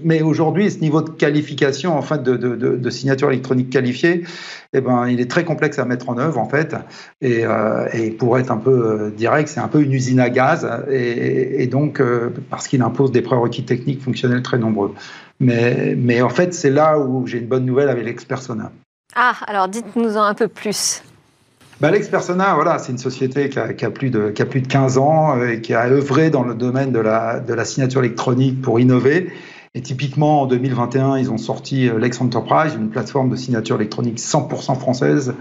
mais 0.03 0.23
aujourd'hui, 0.23 0.71
ce 0.71 0.79
niveau 0.79 1.03
de 1.03 1.11
qualification, 1.11 1.95
en 1.97 2.01
fait, 2.01 2.23
de, 2.23 2.91
signature 2.91 3.31
électronique 3.31 3.69
qualifiée, 3.69 4.25
eh 4.73 4.81
ben, 4.81 5.07
il 5.07 5.21
est 5.21 5.31
très 5.31 5.45
complexe 5.45 5.79
à 5.79 5.85
mettre 5.85 6.09
en 6.09 6.17
œuvre, 6.17 6.39
en 6.41 6.49
fait. 6.49 6.75
Et, 7.21 7.45
euh, 7.45 7.87
pour 8.19 8.39
être 8.39 8.51
un 8.51 8.57
peu 8.57 9.13
direct, 9.15 9.49
c'est 9.49 9.61
un 9.61 9.69
peu 9.69 9.83
une 9.83 9.93
usine 9.93 10.19
à 10.19 10.31
gaz, 10.31 10.67
et, 10.91 11.67
donc 11.69 12.03
parce 12.51 12.67
qu'il 12.67 12.83
impose 12.83 13.13
des 13.13 13.23
prérequis 13.23 13.65
techniques 13.65 14.03
fonctionnels 14.03 14.43
très 14.43 14.59
nombreux. 14.59 14.93
Mais, 15.41 15.95
mais 15.97 16.21
en 16.21 16.31
fait, 16.31 16.53
c'est 16.53 16.71
là 16.71 16.99
où 16.99 17.27
j'ai 17.27 17.39
une 17.39 17.47
bonne 17.47 17.65
nouvelle 17.65 17.91
avec 17.91 18.05
l'Expersona. 18.05 18.73
Ah, 19.15 19.37
alors 19.47 19.69
dites-nous-en 19.69 20.23
un 20.23 20.35
peu 20.35 20.49
plus. 20.49 21.03
Bah, 21.81 21.91
L'Expersona, 21.91 22.55
voilà, 22.55 22.79
c'est 22.79 22.93
une 22.93 22.99
société 22.99 23.49
qui 23.49 23.59
a, 23.59 23.73
qui, 23.73 23.85
a 23.85 23.91
plus 23.91 24.11
de, 24.11 24.31
qui 24.31 24.43
a 24.43 24.47
plus 24.47 24.61
de 24.61 24.69
15 24.69 24.99
ans 24.99 25.43
et 25.43 25.61
qui 25.61 25.75
a 25.75 25.87
œuvré 25.87 26.31
dans 26.31 26.45
le 26.45 26.55
domaine 26.55 26.93
de 26.93 27.01
la, 27.01 27.41
de 27.41 27.55
la 27.55 27.65
signature 27.65 28.01
électronique 28.05 28.63
pour 28.63 28.79
innover. 28.79 29.33
Et 29.75 29.81
typiquement, 29.81 30.43
en 30.43 30.47
2021, 30.47 31.17
ils 31.17 31.31
ont 31.31 31.39
sorti 31.39 31.89
euh, 31.89 31.99
Lex 31.99 32.21
Enterprise, 32.21 32.75
une 32.75 32.91
plateforme 32.91 33.31
de 33.31 33.37
signature 33.37 33.77
électronique 33.77 34.19
100% 34.19 34.79
française, 34.79 35.35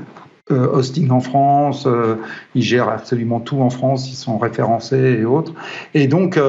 euh, 0.52 0.68
hosting 0.72 1.12
en 1.12 1.20
France, 1.20 1.86
euh, 1.86 2.16
ils 2.56 2.64
gèrent 2.64 2.88
absolument 2.88 3.42
tout 3.42 3.60
en 3.60 3.70
France, 3.70 4.10
ils 4.10 4.16
sont 4.16 4.38
référencés 4.38 5.18
et 5.20 5.26
autres. 5.26 5.54
Et 5.94 6.08
donc, 6.08 6.40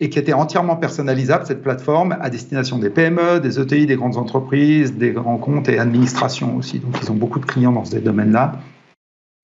et 0.00 0.10
qui 0.10 0.18
était 0.18 0.34
entièrement 0.34 0.76
personnalisable, 0.76 1.46
cette 1.46 1.62
plateforme, 1.62 2.16
à 2.20 2.28
destination 2.28 2.78
des 2.78 2.90
PME, 2.90 3.40
des 3.40 3.58
ETI, 3.58 3.86
des 3.86 3.96
grandes 3.96 4.18
entreprises, 4.18 4.94
des 4.94 5.12
grands 5.12 5.38
comptes 5.38 5.70
et 5.70 5.78
administrations 5.78 6.56
aussi. 6.56 6.78
Donc, 6.78 6.98
ils 7.02 7.10
ont 7.10 7.14
beaucoup 7.14 7.38
de 7.38 7.46
clients 7.46 7.72
dans 7.72 7.86
ces 7.86 8.00
domaines-là. 8.00 8.60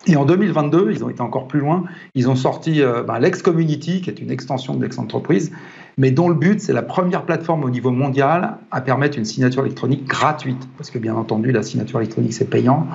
Et 0.08 0.16
en 0.16 0.24
2022, 0.24 0.92
ils 0.92 1.04
ont 1.04 1.10
été 1.10 1.22
encore 1.22 1.48
plus 1.48 1.60
loin. 1.60 1.84
Ils 2.16 2.30
ont 2.30 2.36
sorti 2.36 2.82
euh, 2.82 3.04
ben, 3.04 3.20
Lex 3.20 3.42
Community, 3.42 4.02
qui 4.02 4.10
est 4.10 4.20
une 4.20 4.32
extension 4.32 4.74
de 4.74 4.82
Lex 4.82 4.98
Entreprise, 4.98 5.52
mais 5.98 6.12
dont 6.12 6.30
le 6.30 6.36
but, 6.36 6.62
c'est 6.62 6.74
la 6.74 6.82
première 6.82 7.24
plateforme 7.24 7.64
au 7.64 7.70
niveau 7.70 7.92
mondial 7.92 8.58
à 8.72 8.82
permettre 8.82 9.18
une 9.18 9.26
signature 9.26 9.66
électronique 9.66 10.06
gratuite. 10.06 10.68
Parce 10.78 10.92
que 10.92 10.98
bien 10.98 11.16
entendu, 11.16 11.52
la 11.52 11.64
signature 11.64 12.00
électronique, 12.00 12.34
c'est 12.34 12.50
payant 12.50 12.88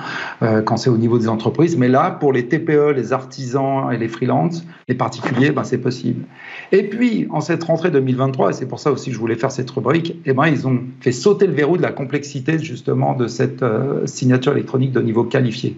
euh, 0.42 0.62
quand 0.62 0.76
c'est 0.76 0.90
au 0.90 0.96
niveau 0.96 1.18
des 1.18 1.28
entreprises. 1.28 1.76
Mais 1.76 1.88
là, 1.88 2.10
pour 2.10 2.32
les 2.32 2.46
TPE, 2.46 2.92
les 2.94 3.12
artisans 3.12 3.92
et 3.92 3.98
les 3.98 4.08
freelances, 4.08 4.64
les 4.88 4.94
particuliers, 4.94 5.50
ben, 5.50 5.64
c'est 5.64 5.78
possible. 5.78 6.24
Et 6.72 6.84
puis, 6.84 7.26
en 7.30 7.40
cette 7.40 7.64
rentrée 7.64 7.90
2023, 7.90 8.50
et 8.50 8.52
c'est 8.52 8.66
pour 8.66 8.80
ça 8.80 8.90
aussi 8.90 9.10
que 9.10 9.14
je 9.14 9.20
voulais 9.20 9.36
faire 9.36 9.50
cette 9.50 9.70
rubrique, 9.70 10.20
eh 10.24 10.32
ben, 10.32 10.46
ils 10.46 10.66
ont 10.66 10.80
fait 11.00 11.12
sauter 11.12 11.46
le 11.46 11.52
verrou 11.52 11.76
de 11.76 11.82
la 11.82 11.92
complexité 11.92 12.58
justement 12.58 13.14
de 13.14 13.26
cette 13.26 13.62
euh, 13.62 14.06
signature 14.06 14.52
électronique 14.52 14.92
de 14.92 15.00
niveau 15.00 15.24
qualifié. 15.24 15.76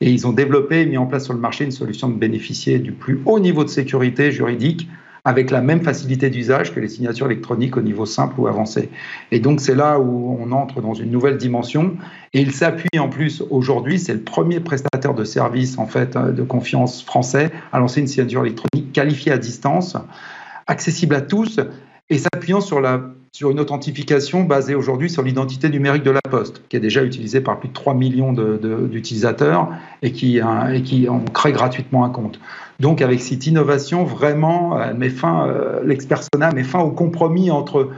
Et 0.00 0.10
ils 0.10 0.26
ont 0.26 0.32
développé 0.32 0.80
et 0.80 0.86
mis 0.86 0.98
en 0.98 1.06
place 1.06 1.24
sur 1.24 1.34
le 1.34 1.40
marché 1.40 1.64
une 1.64 1.70
solution 1.70 2.08
de 2.08 2.14
bénéficier 2.14 2.78
du 2.78 2.92
plus 2.92 3.20
haut 3.24 3.38
niveau 3.38 3.64
de 3.64 3.68
sécurité 3.68 4.32
juridique 4.32 4.88
avec 5.24 5.50
la 5.50 5.62
même 5.62 5.82
facilité 5.82 6.28
d'usage 6.28 6.74
que 6.74 6.80
les 6.80 6.88
signatures 6.88 7.26
électroniques 7.26 7.76
au 7.76 7.80
niveau 7.80 8.04
simple 8.04 8.38
ou 8.38 8.46
avancé. 8.46 8.90
Et 9.30 9.40
donc 9.40 9.60
c'est 9.60 9.74
là 9.74 9.98
où 9.98 10.36
on 10.38 10.52
entre 10.52 10.82
dans 10.82 10.92
une 10.92 11.10
nouvelle 11.10 11.38
dimension. 11.38 11.96
Et 12.34 12.42
il 12.42 12.52
s'appuie 12.52 12.98
en 12.98 13.08
plus 13.08 13.42
aujourd'hui, 13.50 13.98
c'est 13.98 14.12
le 14.12 14.20
premier 14.20 14.60
prestataire 14.60 15.14
de 15.14 15.24
services 15.24 15.78
en 15.78 15.86
fait 15.86 16.16
de 16.16 16.42
confiance 16.42 17.02
français 17.02 17.50
à 17.72 17.78
lancer 17.78 18.00
une 18.00 18.06
signature 18.06 18.42
électronique 18.42 18.92
qualifiée 18.92 19.32
à 19.32 19.38
distance, 19.38 19.96
accessible 20.66 21.14
à 21.14 21.22
tous 21.22 21.58
et 22.10 22.18
s'appuyant 22.18 22.60
sur 22.60 22.80
la 22.80 23.00
sur 23.34 23.50
une 23.50 23.58
authentification 23.58 24.44
basée 24.44 24.76
aujourd'hui 24.76 25.10
sur 25.10 25.22
l'identité 25.22 25.68
numérique 25.68 26.04
de 26.04 26.12
la 26.12 26.20
Poste, 26.30 26.62
qui 26.68 26.76
est 26.76 26.80
déjà 26.80 27.02
utilisée 27.02 27.40
par 27.40 27.58
plus 27.58 27.68
de 27.68 27.74
3 27.74 27.92
millions 27.92 28.32
d'utilisateurs 28.32 29.70
et, 30.02 30.12
qui, 30.12 30.38
et 30.38 30.82
qui 30.82 31.08
en 31.08 31.18
crée 31.18 31.50
gratuitement 31.50 32.04
un 32.04 32.10
compte. 32.10 32.38
Donc 32.78 33.02
avec 33.02 33.20
cette 33.20 33.44
innovation, 33.48 34.04
vraiment, 34.04 34.78
euh, 34.78 35.80
l'expersona 35.84 36.52
met 36.52 36.62
fin 36.62 36.78
au 36.78 36.92
compromis 36.92 37.50
entre 37.50 37.90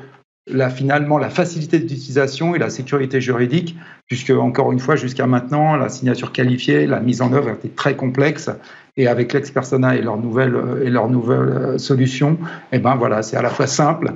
finalement 0.75 1.18
la 1.18 1.29
facilité 1.29 1.81
d'utilisation 1.81 2.55
et 2.55 2.59
la 2.59 2.70
sécurité 2.70 3.20
juridique, 3.20 3.77
puisque 4.07 4.31
encore 4.31 4.72
une 4.72 4.79
fois, 4.79 4.96
jusqu'à 4.96 5.27
maintenant, 5.27 5.77
la 5.77 5.90
signature 5.90 6.33
qualifiée, 6.33 6.87
la 6.87 7.01
mise 7.01 7.20
en 7.20 7.35
œuvre 7.35 7.51
était 7.51 7.68
très 7.68 7.94
complexe. 7.94 8.49
Et 8.96 9.07
avec 9.07 9.35
l'expersona 9.35 9.96
et 9.96 10.01
leur 10.01 10.16
nouvelle 10.16 10.57
et 10.83 10.88
leur 10.88 11.11
nouvelle 11.11 11.40
euh, 11.40 11.79
solution, 11.79 12.38
eh 12.72 12.79
ben 12.79 12.94
voilà, 12.94 13.22
c'est 13.22 13.37
à 13.37 13.42
la 13.42 13.51
fois 13.51 13.66
simple, 13.66 14.14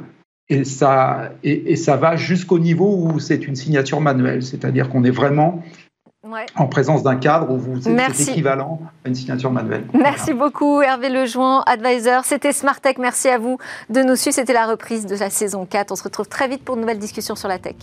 et 0.51 0.65
ça, 0.65 1.31
et, 1.45 1.77
ça 1.77 1.97
va 1.97 2.17
jusqu'au 2.17 2.59
niveau 2.59 2.97
où 2.97 3.21
c'est 3.21 3.47
une 3.47 3.55
signature 3.55 4.01
manuelle, 4.01 4.43
c'est-à-dire 4.43 4.91
qu'on 4.91 5.05
est 5.05 5.11
vraiment 5.11 5.63
en 6.57 6.67
présence 6.67 7.03
d'un 7.03 7.17
cadre 7.17 7.51
où 7.51 7.57
vous 7.57 7.89
êtes 7.89 8.21
équivalent 8.21 8.81
à 9.05 9.09
une 9.09 9.15
signature 9.15 9.51
manuelle. 9.51 9.85
Merci 9.95 10.35
beaucoup 10.35 10.83
Hervé 10.83 11.09
Lejoin, 11.09 11.63
advisor. 11.67 12.25
C'était 12.25 12.53
Tech. 12.53 12.97
Merci 12.99 13.29
à 13.29 13.39
vous 13.39 13.59
de 13.89 14.03
nous 14.03 14.17
suivre. 14.17 14.35
C'était 14.35 14.53
la 14.53 14.67
reprise 14.67 15.07
de 15.07 15.17
la 15.17 15.31
saison 15.31 15.65
4. 15.65 15.93
On 15.93 15.97
se 15.97 16.03
retrouve 16.03 16.29
très 16.29 16.49
vite 16.49 16.63
pour 16.63 16.75
une 16.75 16.83
nouvelle 16.83 16.99
discussion 16.99 17.37
sur 17.37 17.49
la 17.49 17.59
tech. 17.59 17.77